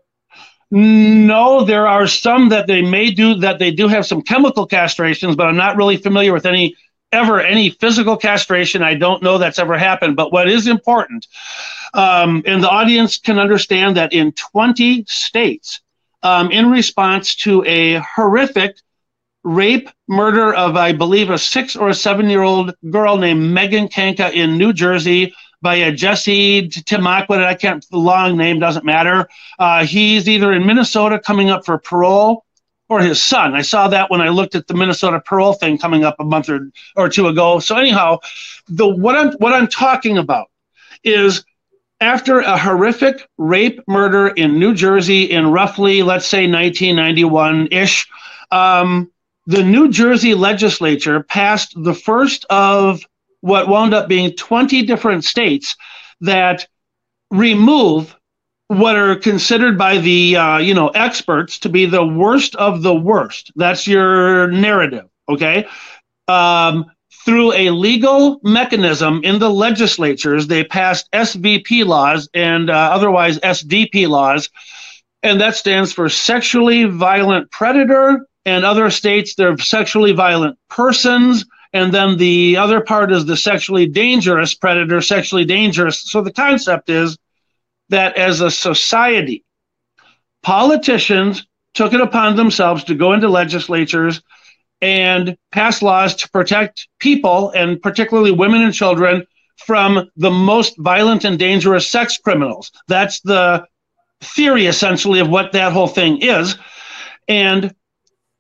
[0.72, 5.36] No, there are some that they may do that they do have some chemical castrations,
[5.36, 6.76] but I'm not really familiar with any
[7.12, 8.84] ever any physical castration.
[8.84, 10.16] I don't know that's ever happened.
[10.16, 11.28] But what is important,
[11.93, 15.82] um, and the audience can understand that in 20 states,
[16.24, 18.78] um, in response to a horrific
[19.43, 23.88] rape murder of, I believe, a six or a seven year old girl named Megan
[23.88, 27.43] Kanka in New Jersey by a Jesse Timakwa.
[27.43, 29.28] I can't, the long name doesn't matter.
[29.57, 32.45] Uh, he's either in Minnesota coming up for parole
[32.90, 33.56] or his son.
[33.56, 36.50] I saw that when I looked at the Minnesota parole thing coming up a month
[36.50, 37.60] or, or two ago.
[37.60, 38.20] So anyhow,
[38.68, 40.50] the what I'm what I'm talking about
[41.04, 41.46] is
[42.02, 48.08] after a horrific rape murder in New Jersey in roughly, let's say, 1991 ish,
[48.52, 49.12] um,
[49.46, 53.02] the New Jersey legislature passed the first of
[53.42, 55.76] what wound up being 20 different states
[56.22, 56.68] that
[57.32, 58.16] remove
[58.70, 62.93] what are considered by the uh, you know experts to be the worst of the
[62.93, 63.51] worst.
[63.55, 65.67] That's your narrative, okay?
[66.28, 66.86] Um,
[67.26, 74.07] through a legal mechanism in the legislatures, they passed SVP laws and uh, otherwise SDP
[74.07, 74.49] laws,
[75.24, 78.26] and that stands for sexually violent predator.
[78.45, 83.86] And other states, they're sexually violent persons and then the other part is the sexually
[83.86, 86.01] dangerous predator, sexually dangerous.
[86.01, 87.15] So the concept is
[87.90, 89.44] that as a society,
[90.44, 94.22] politicians took it upon themselves to go into legislatures
[94.82, 99.26] and pass laws to protect people, and particularly women and children,
[99.58, 102.72] from the most violent and dangerous sex criminals.
[102.88, 103.66] That's the
[104.22, 106.58] theory, essentially, of what that whole thing is.
[107.28, 107.76] And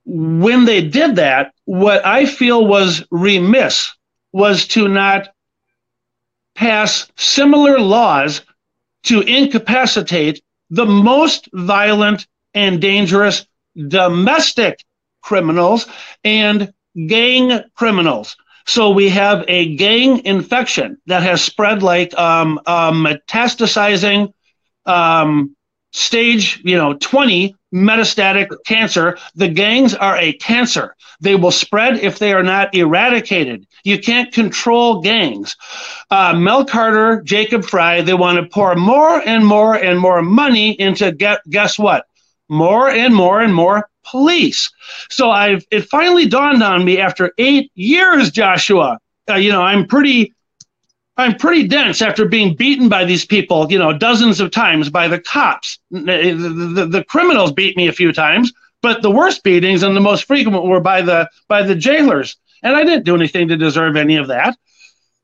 [0.05, 3.93] when they did that, what I feel was remiss
[4.31, 5.29] was to not
[6.55, 8.41] pass similar laws
[9.09, 13.47] to incapacitate the most violent and dangerous
[13.87, 14.83] domestic
[15.21, 15.87] criminals
[16.23, 16.71] and
[17.07, 18.37] gang criminals.
[18.67, 24.31] So we have a gang infection that has spread like um, um, metastasizing
[24.85, 25.55] um,
[25.91, 29.17] stage, you know, 20 metastatic cancer.
[29.33, 30.95] The gangs are a cancer.
[31.19, 33.65] They will spread if they are not eradicated.
[33.83, 35.55] You can't control gangs.
[36.09, 40.71] Uh, Mel Carter, Jacob Frey, they want to pour more and more and more money
[40.79, 42.05] into get, guess what?
[42.49, 44.71] More and more and more police.
[45.09, 48.99] So I've it finally dawned on me after eight years, Joshua.
[49.29, 50.33] Uh, you know, I'm pretty
[51.19, 55.09] I'm pretty dense after being beaten by these people, you know, dozens of times by
[55.09, 55.77] the cops.
[55.91, 55.99] The,
[56.73, 60.23] the, the, criminals beat me a few times, but the worst beatings and the most
[60.23, 62.37] frequent were by the by the jailers.
[62.63, 64.57] And I didn't do anything to deserve any of that.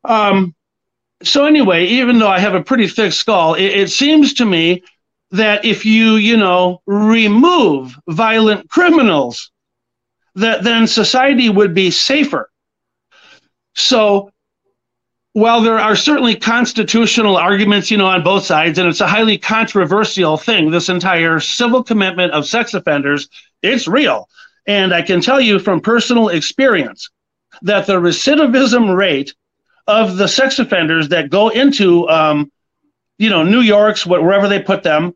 [0.03, 0.55] Um,
[1.23, 4.83] so anyway, even though I have a pretty thick skull, it, it seems to me
[5.31, 9.51] that if you, you know, remove violent criminals,
[10.35, 12.49] that then society would be safer.
[13.75, 14.31] So
[15.33, 19.37] while there are certainly constitutional arguments, you know, on both sides, and it's a highly
[19.37, 23.27] controversial thing, this entire civil commitment of sex offenders,
[23.61, 24.29] it's real.
[24.67, 27.09] And I can tell you from personal experience
[27.65, 29.33] that the recidivism rate
[29.87, 32.51] of the sex offenders that go into, um,
[33.17, 35.13] you know, New York's, wherever they put them,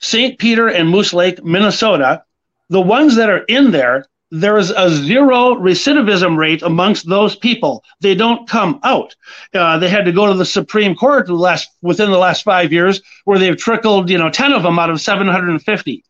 [0.00, 0.38] St.
[0.38, 2.24] Peter and Moose Lake, Minnesota,
[2.70, 7.84] the ones that are in there, there is a zero recidivism rate amongst those people.
[8.00, 9.14] They don't come out.
[9.54, 12.72] Uh, they had to go to the Supreme Court the last within the last five
[12.72, 16.04] years, where they've trickled, you know, ten of them out of 750.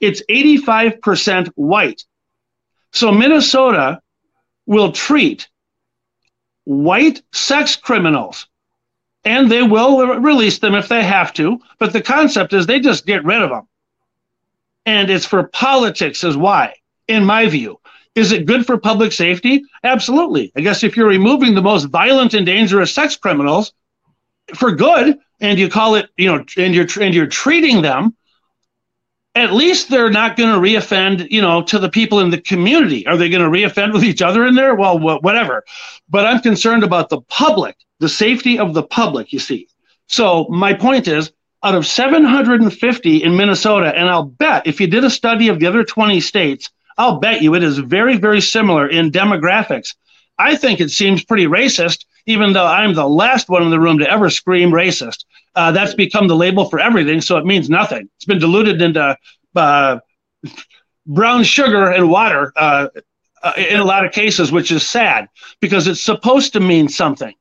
[0.00, 2.04] It's 85% white.
[2.92, 4.00] So Minnesota
[4.70, 5.48] will treat
[6.62, 8.46] white sex criminals
[9.24, 11.58] and they will release them if they have to.
[11.80, 13.66] But the concept is they just get rid of them.
[14.86, 16.74] And it's for politics, is why,
[17.08, 17.80] in my view.
[18.14, 19.64] Is it good for public safety?
[19.82, 20.52] Absolutely.
[20.56, 23.72] I guess if you're removing the most violent and dangerous sex criminals
[24.54, 28.14] for good, and you call it, you know, and you're and you're treating them
[29.34, 33.06] at least they're not going to reoffend, you know, to the people in the community.
[33.06, 34.74] Are they going to reoffend with each other in there?
[34.74, 35.64] Well, whatever.
[36.08, 39.68] But I'm concerned about the public, the safety of the public, you see.
[40.08, 41.30] So my point is,
[41.62, 45.66] out of 750 in Minnesota, and I'll bet if you did a study of the
[45.66, 49.94] other 20 states, I'll bet you it is very, very similar in demographics.
[50.38, 53.98] I think it seems pretty racist, even though I'm the last one in the room
[53.98, 55.24] to ever scream racist
[55.54, 57.20] uh, that's become the label for everything.
[57.20, 58.08] So it means nothing.
[58.16, 59.16] It's been diluted into
[59.56, 59.98] uh,
[61.06, 62.88] brown sugar and water uh,
[63.42, 65.28] uh, in a lot of cases, which is sad
[65.60, 67.34] because it's supposed to mean something.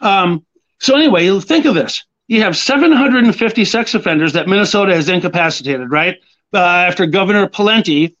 [0.00, 0.44] Um,
[0.78, 6.16] so anyway, think of this: you have 750 sex offenders that Minnesota has incapacitated, right?
[6.52, 8.16] Uh, after Governor Pawlenty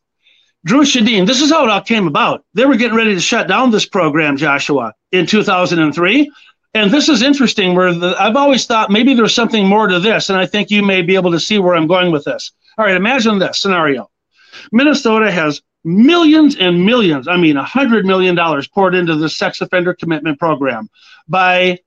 [0.64, 2.44] Dru Sjodin, this is how it all came about.
[2.52, 6.30] They were getting ready to shut down this program, Joshua, in 2003.
[6.72, 10.30] And this is interesting where the, I've always thought maybe there's something more to this,
[10.30, 12.52] and I think you may be able to see where I'm going with this.
[12.78, 14.08] All right, imagine this scenario.
[14.70, 18.38] Minnesota has millions and millions, I mean, a $100 million
[18.72, 20.88] poured into the sex offender commitment program.
[21.28, 21.78] By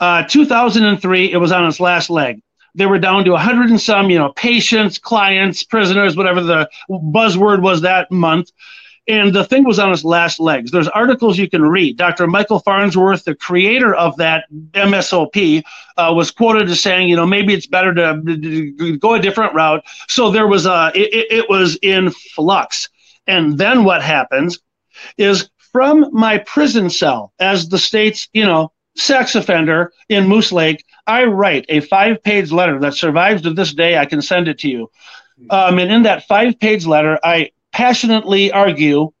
[0.00, 2.42] uh, 2003, it was on its last leg.
[2.74, 7.60] They were down to 100 and some, you know, patients, clients, prisoners, whatever the buzzword
[7.60, 8.50] was that month.
[9.08, 10.70] And the thing was on its last legs.
[10.70, 11.96] There's articles you can read.
[11.96, 12.28] Dr.
[12.28, 15.62] Michael Farnsworth, the creator of that MSOP,
[15.96, 19.84] uh, was quoted as saying, you know, maybe it's better to go a different route.
[20.08, 22.88] So there was a, it, it was in flux.
[23.26, 24.60] And then what happens
[25.18, 30.84] is from my prison cell, as the state's, you know, sex offender in Moose Lake,
[31.06, 33.98] I write a five page letter that survives to this day.
[33.98, 34.90] I can send it to you.
[35.50, 39.12] Um, and in that five page letter, I passionately argue,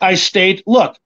[0.00, 0.96] I state, look,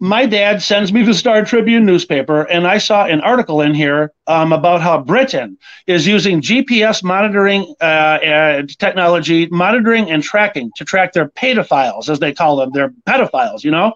[0.00, 4.12] my dad sends me the Star Tribune newspaper, and I saw an article in here
[4.28, 5.58] um, about how Britain
[5.88, 12.32] is using GPS monitoring uh, technology, monitoring and tracking to track their pedophiles, as they
[12.32, 13.64] call them, their pedophiles.
[13.64, 13.94] You know,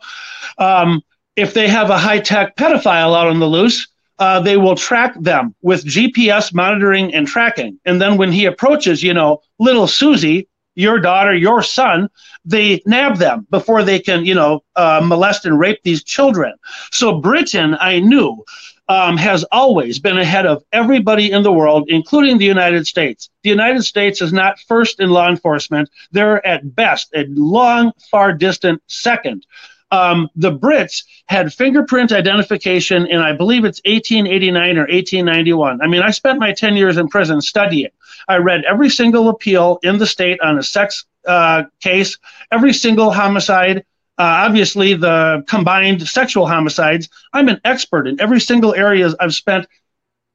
[0.59, 1.03] um,
[1.37, 3.87] if they have a high tech pedophile out on the loose,
[4.19, 7.79] uh, they will track them with GPS monitoring and tracking.
[7.85, 12.09] And then when he approaches, you know, little Susie, your daughter, your son,
[12.45, 16.55] they nab them before they can, you know, uh, molest and rape these children.
[16.91, 18.45] So Britain, I knew,
[18.89, 23.31] um, has always been ahead of everybody in the world, including the United States.
[23.43, 28.33] The United States is not first in law enforcement; they're at best a long, far
[28.33, 29.47] distant second.
[29.93, 35.83] Um, the Brits had fingerprint identification in, I believe it's 1889 or 1891.
[35.83, 37.91] I mean, I spent my 10 years in prison studying.
[38.27, 42.19] I read every single appeal in the state on a sex uh, case,
[42.51, 43.85] every single homicide,
[44.19, 47.09] uh, obviously the combined sexual homicides.
[47.35, 49.11] I'm an expert in every single area.
[49.21, 49.67] I've spent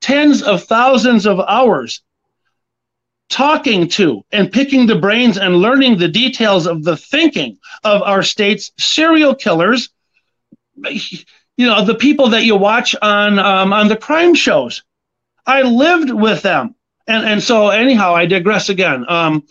[0.01, 2.01] tens of thousands of hours
[3.37, 8.23] talking to and picking the brains and learning the details of the thinking of our
[8.23, 9.89] state's serial killers.
[10.83, 14.83] You know, the people that you watch on um, on the crime shows.
[15.45, 16.73] I lived with them,
[17.05, 19.05] and and so anyhow, I digress again.
[19.07, 19.43] Um,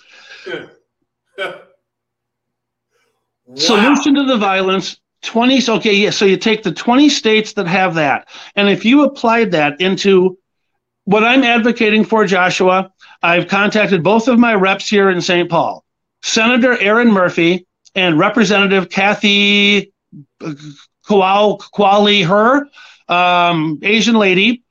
[1.39, 1.61] wow.
[3.55, 5.01] Solution to the violence.
[5.23, 9.03] 20 okay yeah so you take the 20 states that have that and if you
[9.03, 10.39] applied that into
[11.05, 15.49] what i'm advocating for joshua I've contacted both of my reps here in St.
[15.49, 15.85] Paul,
[16.23, 19.93] Senator Erin Murphy and Representative Kathy
[21.09, 22.69] Kaohly Her,
[23.09, 24.63] um, Asian lady.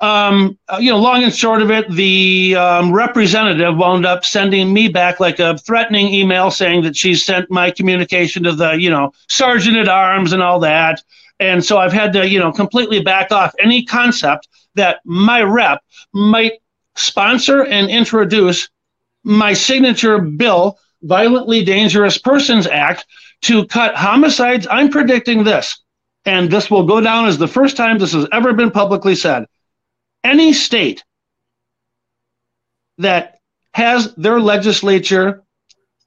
[0.00, 4.72] Um, uh, you know, long and short of it, the um, representative wound up sending
[4.72, 8.90] me back like a threatening email saying that she sent my communication to the, you
[8.90, 11.02] know, sergeant at arms and all that.
[11.40, 15.82] And so I've had to, you know, completely back off any concept that my rep
[16.12, 16.52] might
[16.96, 18.68] sponsor and introduce
[19.24, 23.06] my signature bill, Violently Dangerous Persons Act,
[23.42, 24.66] to cut homicides.
[24.70, 25.82] I'm predicting this,
[26.24, 29.46] and this will go down as the first time this has ever been publicly said.
[30.22, 31.04] Any state
[32.98, 33.38] that
[33.74, 35.42] has their legislature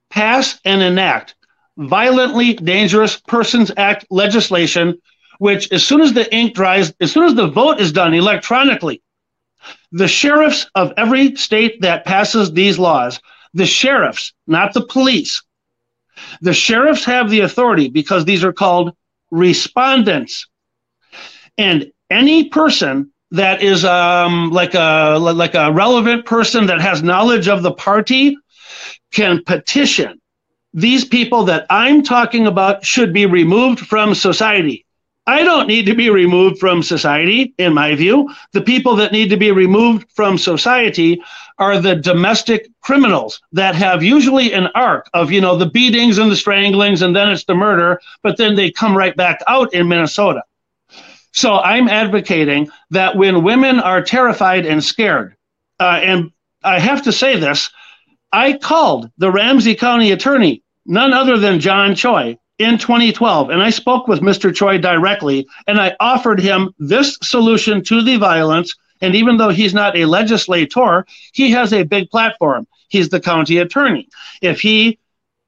[0.09, 1.35] pass and enact
[1.77, 4.99] Violently Dangerous Persons Act legislation,
[5.37, 9.01] which as soon as the ink dries, as soon as the vote is done electronically,
[9.91, 13.19] the sheriffs of every state that passes these laws,
[13.53, 15.43] the sheriffs, not the police,
[16.41, 18.95] the sheriffs have the authority because these are called
[19.31, 20.47] respondents.
[21.57, 27.47] And any person that is um, like a like a relevant person that has knowledge
[27.47, 28.37] of the party
[29.11, 30.19] can petition
[30.77, 34.85] these people that I'm talking about should be removed from society.
[35.27, 38.33] I don't need to be removed from society, in my view.
[38.53, 41.21] The people that need to be removed from society
[41.59, 46.31] are the domestic criminals that have usually an arc of, you know, the beatings and
[46.31, 49.89] the stranglings, and then it's the murder, but then they come right back out in
[49.89, 50.43] Minnesota.
[51.33, 55.35] So I'm advocating that when women are terrified and scared,
[55.79, 56.31] uh, and
[56.63, 57.69] I have to say this,
[58.31, 63.69] I called the Ramsey County attorney, none other than John Choi, in 2012, and I
[63.69, 64.53] spoke with Mr.
[64.53, 68.75] Choi directly, and I offered him this solution to the violence.
[69.01, 72.65] And even though he's not a legislator, he has a big platform.
[72.89, 74.09] He's the county attorney.
[74.41, 74.97] If he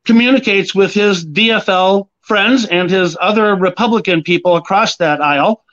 [0.05, 5.63] communicates with his DFL friends and his other Republican people across that aisle,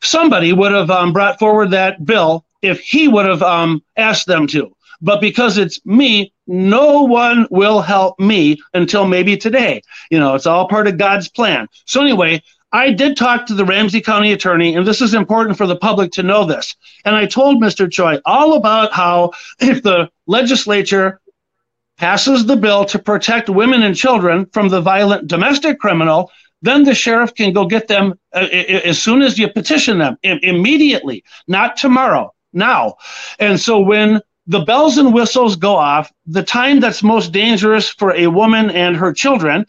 [0.00, 4.46] somebody would have um, brought forward that bill if he would have um, asked them
[4.46, 4.74] to.
[5.00, 9.82] But because it's me, no one will help me until maybe today.
[10.10, 11.68] You know, it's all part of God's plan.
[11.84, 12.42] So, anyway,
[12.72, 16.12] I did talk to the Ramsey County attorney, and this is important for the public
[16.12, 16.74] to know this.
[17.04, 17.90] And I told Mr.
[17.90, 21.20] Choi all about how if the legislature
[21.96, 26.30] passes the bill to protect women and children from the violent domestic criminal,
[26.62, 31.24] then the sheriff can go get them uh, as soon as you petition them immediately,
[31.46, 32.96] not tomorrow, now.
[33.38, 38.14] And so when the bells and whistles go off, the time that's most dangerous for
[38.14, 39.66] a woman and her children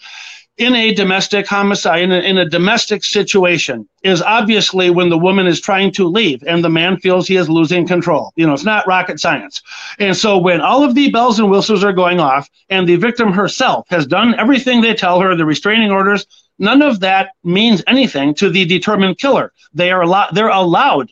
[0.57, 5.47] in a domestic homicide, in a, in a, domestic situation, is obviously when the woman
[5.47, 8.33] is trying to leave and the man feels he is losing control.
[8.35, 9.61] You know, it's not rocket science.
[9.99, 13.31] And so when all of the bells and whistles are going off and the victim
[13.31, 16.25] herself has done everything they tell her, the restraining orders,
[16.57, 19.53] none of that means anything to the determined killer.
[19.73, 21.09] They are they're allowed.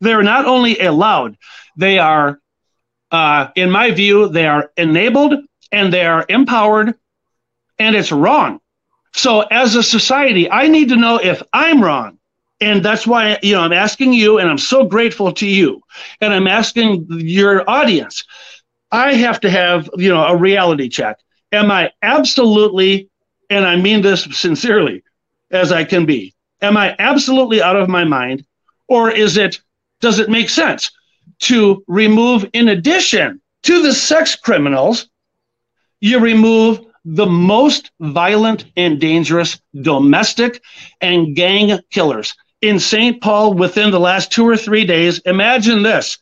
[0.00, 1.36] They're not only allowed,
[1.76, 2.40] they are
[3.12, 5.34] uh, in my view, they are enabled
[5.70, 6.94] and they are empowered,
[7.78, 8.60] and it's wrong.
[9.14, 12.18] So, as a society, I need to know if I'm wrong.
[12.60, 15.82] And that's why, you know, I'm asking you, and I'm so grateful to you,
[16.20, 18.24] and I'm asking your audience.
[18.92, 21.18] I have to have, you know, a reality check.
[21.50, 23.10] Am I absolutely,
[23.50, 25.02] and I mean this sincerely
[25.50, 28.44] as I can be, am I absolutely out of my mind?
[28.88, 29.60] Or is it,
[30.00, 30.90] does it make sense?
[31.42, 35.08] To remove, in addition to the sex criminals,
[36.00, 40.62] you remove the most violent and dangerous domestic
[41.00, 42.34] and gang killers.
[42.60, 43.20] In St.
[43.20, 46.18] Paul, within the last two or three days, imagine this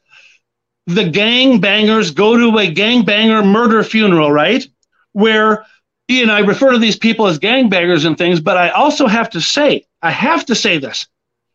[0.87, 4.67] the gang bangers go to a gang banger murder funeral, right?
[5.13, 5.65] Where,
[6.09, 9.31] and I refer to these people as gang bangers and things, but I also have
[9.31, 11.07] to say, I have to say this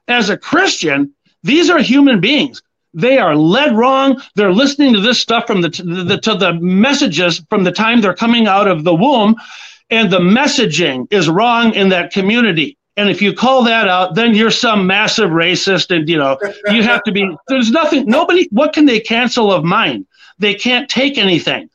[0.08, 1.14] as a Christian,
[1.44, 2.62] these are human beings.
[2.96, 4.22] They are led wrong.
[4.36, 8.16] They're listening to this stuff from the, the to the messages from the time they're
[8.16, 9.36] coming out of the womb,
[9.90, 12.78] and the messaging is wrong in that community.
[12.98, 16.38] And if you call that out, then you're some massive racist, and you know
[16.72, 17.30] you have to be.
[17.50, 18.06] There's nothing.
[18.06, 18.48] Nobody.
[18.52, 20.08] What can they cancel of mine?
[20.40, 21.70] They can't take anything.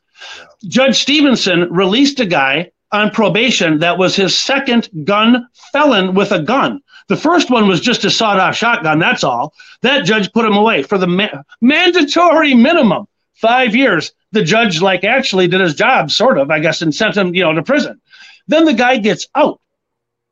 [0.67, 6.41] Judge Stevenson released a guy on probation that was his second gun felon with a
[6.41, 6.81] gun.
[7.11, 9.53] The first one was just a sawed off shotgun, that's all.
[9.81, 14.13] That judge put him away for the ma- mandatory minimum five years.
[14.31, 17.43] The judge, like, actually did his job, sort of, I guess, and sent him, you
[17.43, 17.99] know, to prison.
[18.47, 19.59] Then the guy gets out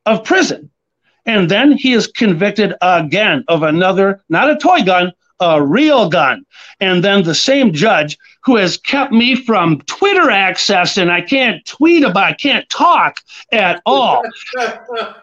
[0.05, 0.71] of prison.
[1.25, 5.11] And then he is convicted again of another, not a toy gun,
[5.41, 6.45] a real gun.
[6.79, 11.65] And then the same judge who has kept me from Twitter access and I can't
[11.65, 13.19] tweet about, I can't talk
[13.51, 14.23] at all.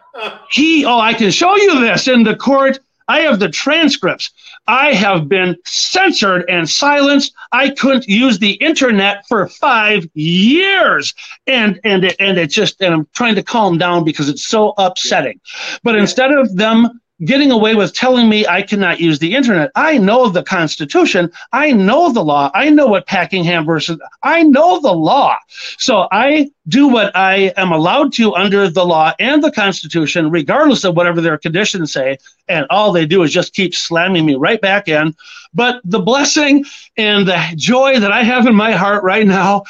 [0.49, 2.79] he, oh, I can show you this in the court.
[3.07, 4.31] I have the transcripts.
[4.67, 7.33] I have been censored and silenced.
[7.53, 11.13] I couldn't use the internet for five years,
[11.45, 14.73] and and it, and it just and I'm trying to calm down because it's so
[14.77, 15.39] upsetting.
[15.83, 19.71] But instead of them getting away with telling me I cannot use the internet.
[19.75, 21.31] I know the Constitution.
[21.51, 22.51] I know the law.
[22.53, 25.37] I know what Packingham versus, I know the law.
[25.77, 30.83] So I do what I am allowed to under the law and the Constitution, regardless
[30.83, 32.17] of whatever their conditions say.
[32.47, 35.15] And all they do is just keep slamming me right back in.
[35.53, 36.65] But the blessing
[36.97, 39.63] and the joy that I have in my heart right now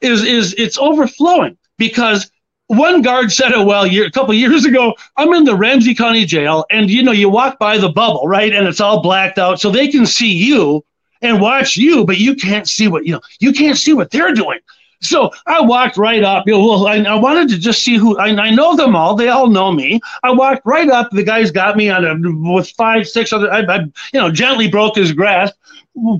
[0.00, 2.30] is, is it's overflowing because
[2.70, 4.94] one guard said it well year, a couple years ago.
[5.16, 8.52] I'm in the Ramsey County Jail, and you know, you walk by the bubble, right,
[8.54, 10.84] and it's all blacked out, so they can see you
[11.20, 13.20] and watch you, but you can't see what you know.
[13.40, 14.60] You can't see what they're doing.
[15.02, 16.46] So I walked right up.
[16.46, 18.16] You know, well, I, I wanted to just see who.
[18.18, 19.16] I, I, know them all.
[19.16, 19.98] They all know me.
[20.22, 21.10] I walked right up.
[21.10, 23.50] The guy's got me on a with five, six other.
[23.52, 23.78] I, I
[24.12, 25.56] you know, gently broke his grasp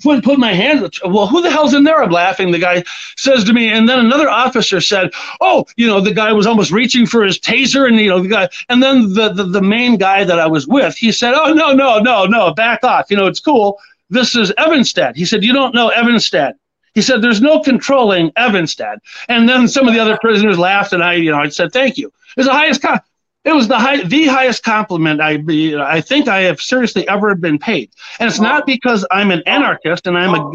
[0.03, 2.03] put, put my hand, well, who the hell's in there?
[2.03, 2.51] I'm laughing.
[2.51, 2.85] The guy
[3.17, 6.71] says to me, and then another officer said, oh, you know, the guy was almost
[6.71, 9.97] reaching for his taser, and, you know, the guy, and then the, the, the main
[9.97, 13.11] guy that I was with, he said, oh, no, no, no, no, back off.
[13.11, 13.79] You know, it's cool.
[14.09, 15.17] This is Evanstead.
[15.17, 16.55] He said, you don't know Evanstead.
[16.95, 18.99] He said, "There's no controlling Evanstead."
[19.29, 21.97] And then some of the other prisoners laughed, and I, you know, I said, "Thank
[21.97, 22.83] you." It's the highest.
[22.83, 23.01] Con-
[23.45, 25.43] it was the high, the highest compliment I
[25.81, 30.07] I think I have seriously ever been paid, and it's not because I'm an anarchist
[30.07, 30.53] and I'm a.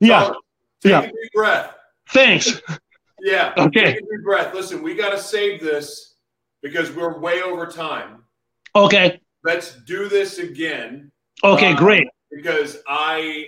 [0.00, 0.32] Yeah.
[0.82, 1.00] Take yeah.
[1.02, 1.74] a deep breath.
[2.08, 2.60] Thanks.
[3.20, 3.52] Yeah.
[3.58, 3.84] Okay.
[3.84, 4.52] Take a deep breath.
[4.52, 6.16] Listen, we got to save this
[6.60, 8.24] because we're way over time.
[8.74, 9.20] Okay.
[9.44, 11.12] Let's do this again.
[11.44, 12.08] Okay, um, great.
[12.30, 13.46] Because I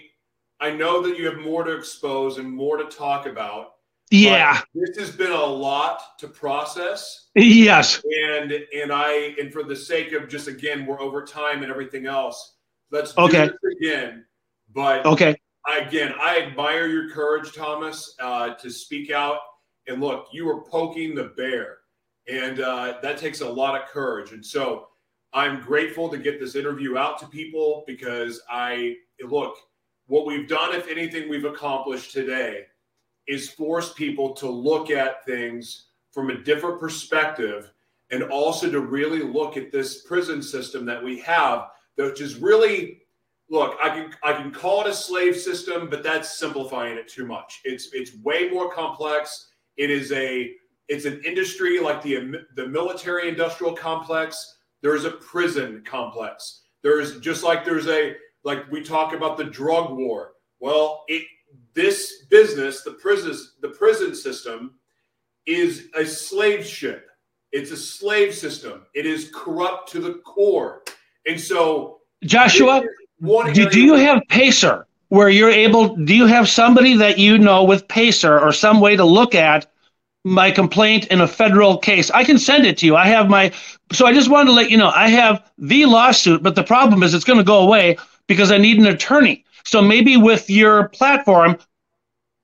[0.61, 3.74] I know that you have more to expose and more to talk about.
[4.15, 4.61] Yeah.
[4.75, 7.31] This has been a lot to process.
[7.35, 8.01] Yes.
[8.05, 12.07] And and I and for the sake of just again, we're over time and everything
[12.07, 12.57] else.
[12.93, 13.47] Let's do okay.
[13.49, 14.25] this again.
[14.73, 15.37] But okay.
[15.81, 19.39] Again, I admire your courage, Thomas, uh, to speak out.
[19.89, 21.79] And look, you were poking the bear,
[22.29, 24.33] and uh, that takes a lot of courage.
[24.33, 24.89] And so
[25.33, 28.97] I'm grateful to get this interview out to people because I
[29.27, 29.57] look
[30.07, 32.67] what we've done, if anything, we've accomplished today
[33.27, 37.73] is force people to look at things from a different perspective
[38.11, 43.01] and also to really look at this prison system that we have which is really
[43.51, 47.27] look i can i can call it a slave system but that's simplifying it too
[47.27, 47.61] much.
[47.65, 49.49] It's it's way more complex.
[49.77, 50.53] It is a
[50.89, 54.59] it's an industry like the the military industrial complex.
[54.83, 56.63] There's a prison complex.
[56.83, 60.33] There's just like there's a like we talk about the drug war.
[60.61, 61.27] Well it
[61.75, 64.75] this business, the prison, the prison system,
[65.47, 67.09] is a slave ship.
[67.53, 68.87] It's a slave system.
[68.95, 70.83] It is corrupt to the core.
[71.27, 72.83] And so, Joshua,
[73.53, 75.95] do, do you have Pacer where you're able?
[75.97, 79.71] Do you have somebody that you know with Pacer or some way to look at
[80.25, 82.11] my complaint in a federal case?
[82.11, 82.97] I can send it to you.
[82.97, 83.53] I have my.
[83.93, 87.03] So I just wanted to let you know I have the lawsuit, but the problem
[87.03, 87.97] is it's going to go away
[88.27, 89.45] because I need an attorney.
[89.65, 91.59] So maybe with your platform,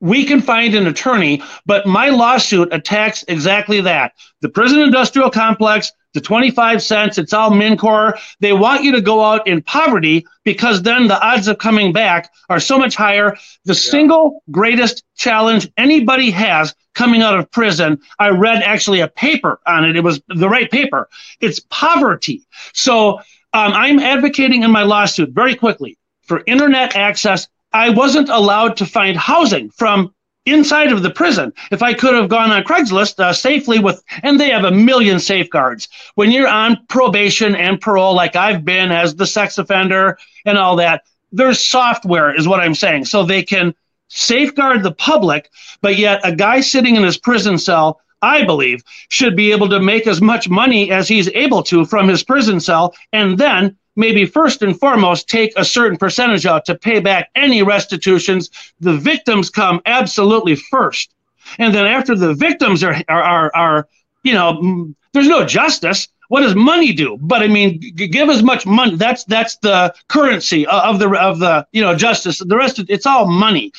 [0.01, 4.15] we can find an attorney, but my lawsuit attacks exactly that.
[4.41, 8.19] The prison industrial complex, the 25 cents, it's all MINNCOR.
[8.41, 12.33] They want you to go out in poverty because then the odds of coming back
[12.49, 13.37] are so much higher.
[13.67, 13.91] The yeah.
[13.91, 19.85] single greatest challenge anybody has coming out of prison, I read actually a paper on
[19.85, 19.97] it.
[19.97, 21.09] It was the right paper.
[21.41, 22.43] It's poverty.
[22.73, 23.19] So
[23.53, 25.99] um, I'm advocating in my lawsuit very quickly
[26.31, 27.49] for internet access.
[27.73, 30.15] I wasn't allowed to find housing from
[30.47, 31.53] inside of the prison.
[31.73, 35.19] If I could have gone on Craigslist uh, safely with, and they have a million
[35.19, 35.89] safeguards.
[36.15, 40.77] When you're on probation and parole, like I've been as the sex offender and all
[40.77, 41.03] that,
[41.33, 43.07] there's software, is what I'm saying.
[43.07, 43.75] So they can
[44.07, 45.51] safeguard the public,
[45.81, 49.81] but yet a guy sitting in his prison cell I believe, should be able to
[49.81, 54.25] make as much money as he's able to from his prison cell and then maybe
[54.27, 58.51] first and foremost take a certain percentage out to pay back any restitutions.
[58.81, 61.15] The victims come absolutely first.
[61.59, 63.89] And then after the victims are, are, are, are
[64.23, 66.09] you know, there's no justice.
[66.29, 67.19] What does money do?
[67.21, 68.95] But I mean, give as much money.
[68.95, 72.39] That's that's the currency of the of the you know justice.
[72.39, 73.73] The rest of it's all money.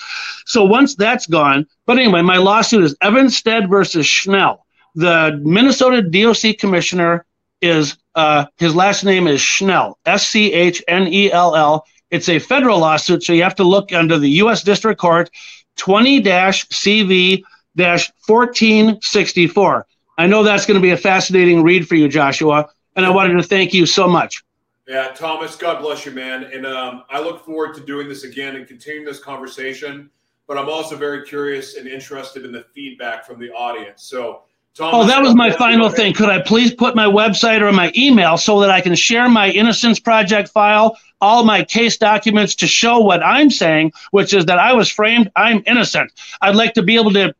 [0.45, 4.65] So once that's gone, but anyway, my lawsuit is Evanstead versus Schnell.
[4.95, 7.25] The Minnesota DOC commissioner
[7.61, 11.85] is Uh, his last name is Schnell, S C H N E L L.
[12.09, 14.63] It's a federal lawsuit, so you have to look under the U.S.
[14.63, 15.29] District Court
[15.77, 17.43] 20 CV
[17.75, 19.87] 1464.
[20.17, 23.35] I know that's going to be a fascinating read for you, Joshua, and I wanted
[23.35, 24.43] to thank you so much.
[24.87, 26.43] Yeah, Thomas, God bless you, man.
[26.43, 30.09] And um, I look forward to doing this again and continuing this conversation.
[30.47, 34.03] But I'm also very curious and interested in the feedback from the audience.
[34.03, 34.41] So,
[34.79, 36.13] oh, that was my final thing.
[36.13, 39.49] Could I please put my website or my email so that I can share my
[39.49, 44.59] Innocence Project file, all my case documents to show what I'm saying, which is that
[44.59, 46.11] I was framed, I'm innocent.
[46.41, 47.33] I'd like to be able to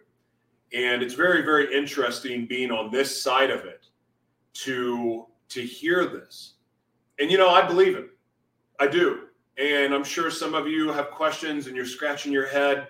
[0.73, 3.88] And it's very, very interesting being on this side of it
[4.53, 6.53] to to hear this.
[7.19, 8.10] And you know, I believe it.
[8.80, 9.27] I do.
[9.57, 12.88] And I'm sure some of you have questions and you're scratching your head.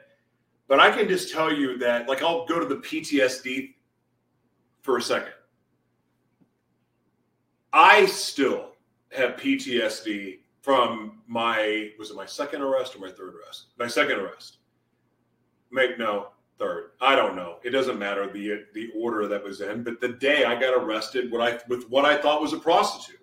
[0.68, 3.74] But I can just tell you that, like, I'll go to the PTSD
[4.82, 5.34] for a second.
[7.74, 8.72] I still
[9.12, 13.68] have PTSD from my, was it my second arrest or my third arrest?
[13.78, 14.60] My second arrest.
[15.72, 16.30] Make no
[16.62, 16.92] third.
[17.02, 17.58] I don't know.
[17.64, 21.32] It doesn't matter the the order that was in, but the day I got arrested,
[21.32, 23.20] what I with what I thought was a prostitute.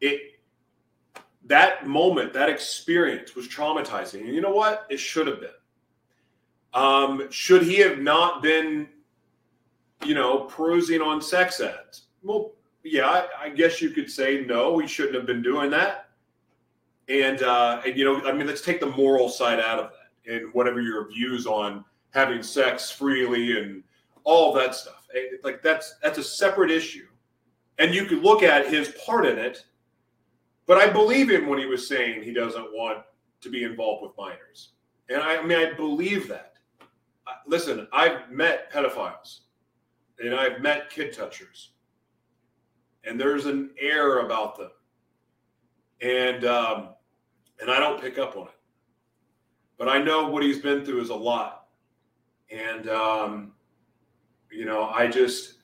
[0.00, 0.40] It
[1.44, 4.20] that moment, that experience was traumatizing.
[4.20, 4.86] And you know what?
[4.90, 5.50] It should have been.
[6.74, 8.88] Um, should he have not been,
[10.04, 12.08] you know, perusing on sex ads?
[12.22, 12.52] Well,
[12.82, 16.10] yeah, I, I guess you could say no, he shouldn't have been doing that.
[17.08, 19.97] And uh, and you know, I mean, let's take the moral side out of that
[20.28, 23.82] and whatever your views on having sex freely and
[24.24, 25.06] all that stuff.
[25.14, 27.06] Eh, like that's that's a separate issue.
[27.78, 29.64] And you could look at his part in it
[30.68, 32.98] but I believe him when he was saying he doesn't want
[33.40, 34.72] to be involved with minors.
[35.08, 36.52] And I, I mean, I believe that.
[37.46, 39.40] Listen, I've met pedophiles
[40.22, 41.70] and I've met kid touchers,
[43.04, 44.70] and there's an air about them.
[46.02, 46.90] And, um,
[47.60, 48.57] and I don't pick up on it.
[49.78, 51.66] But I know what he's been through is a lot.
[52.50, 53.52] And, um,
[54.50, 55.54] you know, I just,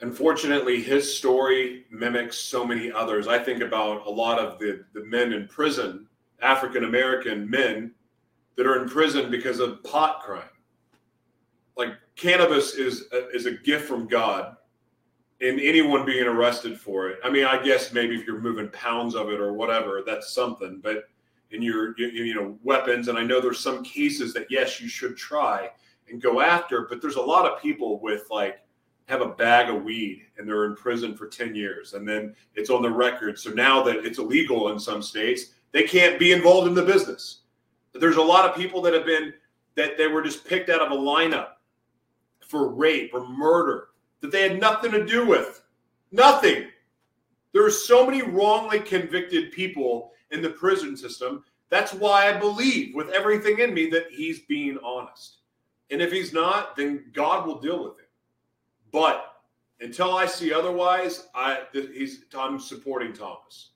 [0.00, 3.26] unfortunately, his story mimics so many others.
[3.26, 6.06] I think about a lot of the, the men in prison,
[6.40, 7.92] African American men
[8.56, 10.44] that are in prison because of pot crime.
[11.76, 14.56] Like cannabis is a, is a gift from God,
[15.40, 17.18] and anyone being arrested for it.
[17.24, 20.80] I mean, I guess maybe if you're moving pounds of it or whatever, that's something.
[20.82, 21.04] But
[21.52, 25.16] in your you, know weapons, and I know there's some cases that yes, you should
[25.16, 25.70] try
[26.10, 28.60] and go after, but there's a lot of people with like
[29.06, 32.70] have a bag of weed and they're in prison for 10 years and then it's
[32.70, 33.38] on the record.
[33.38, 37.40] So now that it's illegal in some states they can't be involved in the business.
[37.94, 39.34] There's a lot of people that have been
[39.74, 41.48] that they were just picked out of a lineup
[42.46, 43.88] for rape or murder
[44.20, 45.62] that they had nothing to do with.
[46.10, 46.66] Nothing.
[47.52, 52.94] There are so many wrongly convicted people in the prison system that's why i believe
[52.94, 55.38] with everything in me that he's being honest
[55.90, 58.08] and if he's not then god will deal with it
[58.90, 59.28] but
[59.82, 63.70] until I see otherwise, I he's I'm supporting Thomas.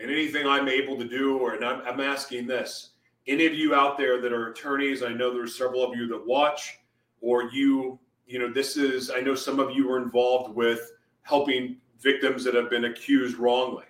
[0.00, 2.90] and anything I'm able to do, or and I'm, I'm asking this
[3.26, 6.26] any of you out there that are attorneys, I know there's several of you that
[6.26, 6.78] watch,
[7.20, 11.78] or you, you know, this is, I know some of you are involved with helping
[12.00, 13.84] victims that have been accused wrongly.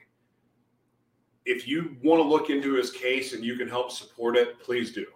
[1.46, 4.92] If you want to look into his case and you can help support it, please
[4.92, 5.06] do.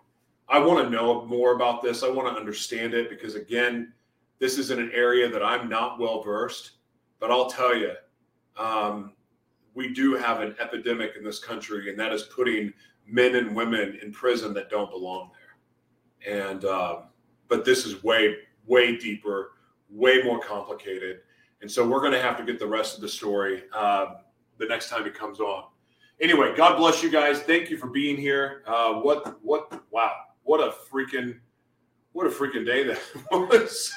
[0.49, 2.03] I want to know more about this.
[2.03, 3.93] I want to understand it because, again,
[4.39, 6.73] this is in an area that I'm not well versed.
[7.21, 7.93] But I'll tell you,
[8.57, 9.13] um,
[9.75, 12.73] we do have an epidemic in this country, and that is putting
[13.07, 16.49] men and women in prison that don't belong there.
[16.51, 17.03] And uh,
[17.49, 18.37] but this is way
[18.67, 19.53] way deeper,
[19.91, 21.21] way more complicated,
[21.63, 24.17] and so we're going to have to get the rest of the story uh,
[24.59, 25.65] the next time it comes on.
[26.21, 27.41] Anyway, God bless you guys.
[27.41, 28.63] Thank you for being here.
[28.67, 31.39] Uh, what what wow, what a freaking
[32.13, 32.99] what a freaking day that
[33.31, 33.93] was.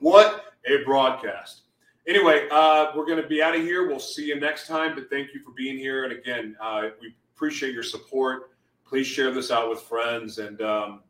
[0.00, 1.62] what a broadcast.
[2.08, 3.86] Anyway, uh, we're going to be out of here.
[3.86, 4.94] We'll see you next time.
[4.94, 6.04] But thank you for being here.
[6.04, 8.50] And again, uh, we appreciate your support.
[8.84, 10.38] Please share this out with friends.
[10.38, 11.02] And um,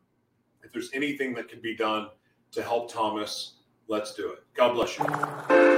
[0.63, 2.09] if there's anything that can be done
[2.51, 3.55] to help Thomas,
[3.87, 4.43] let's do it.
[4.53, 5.72] God bless you.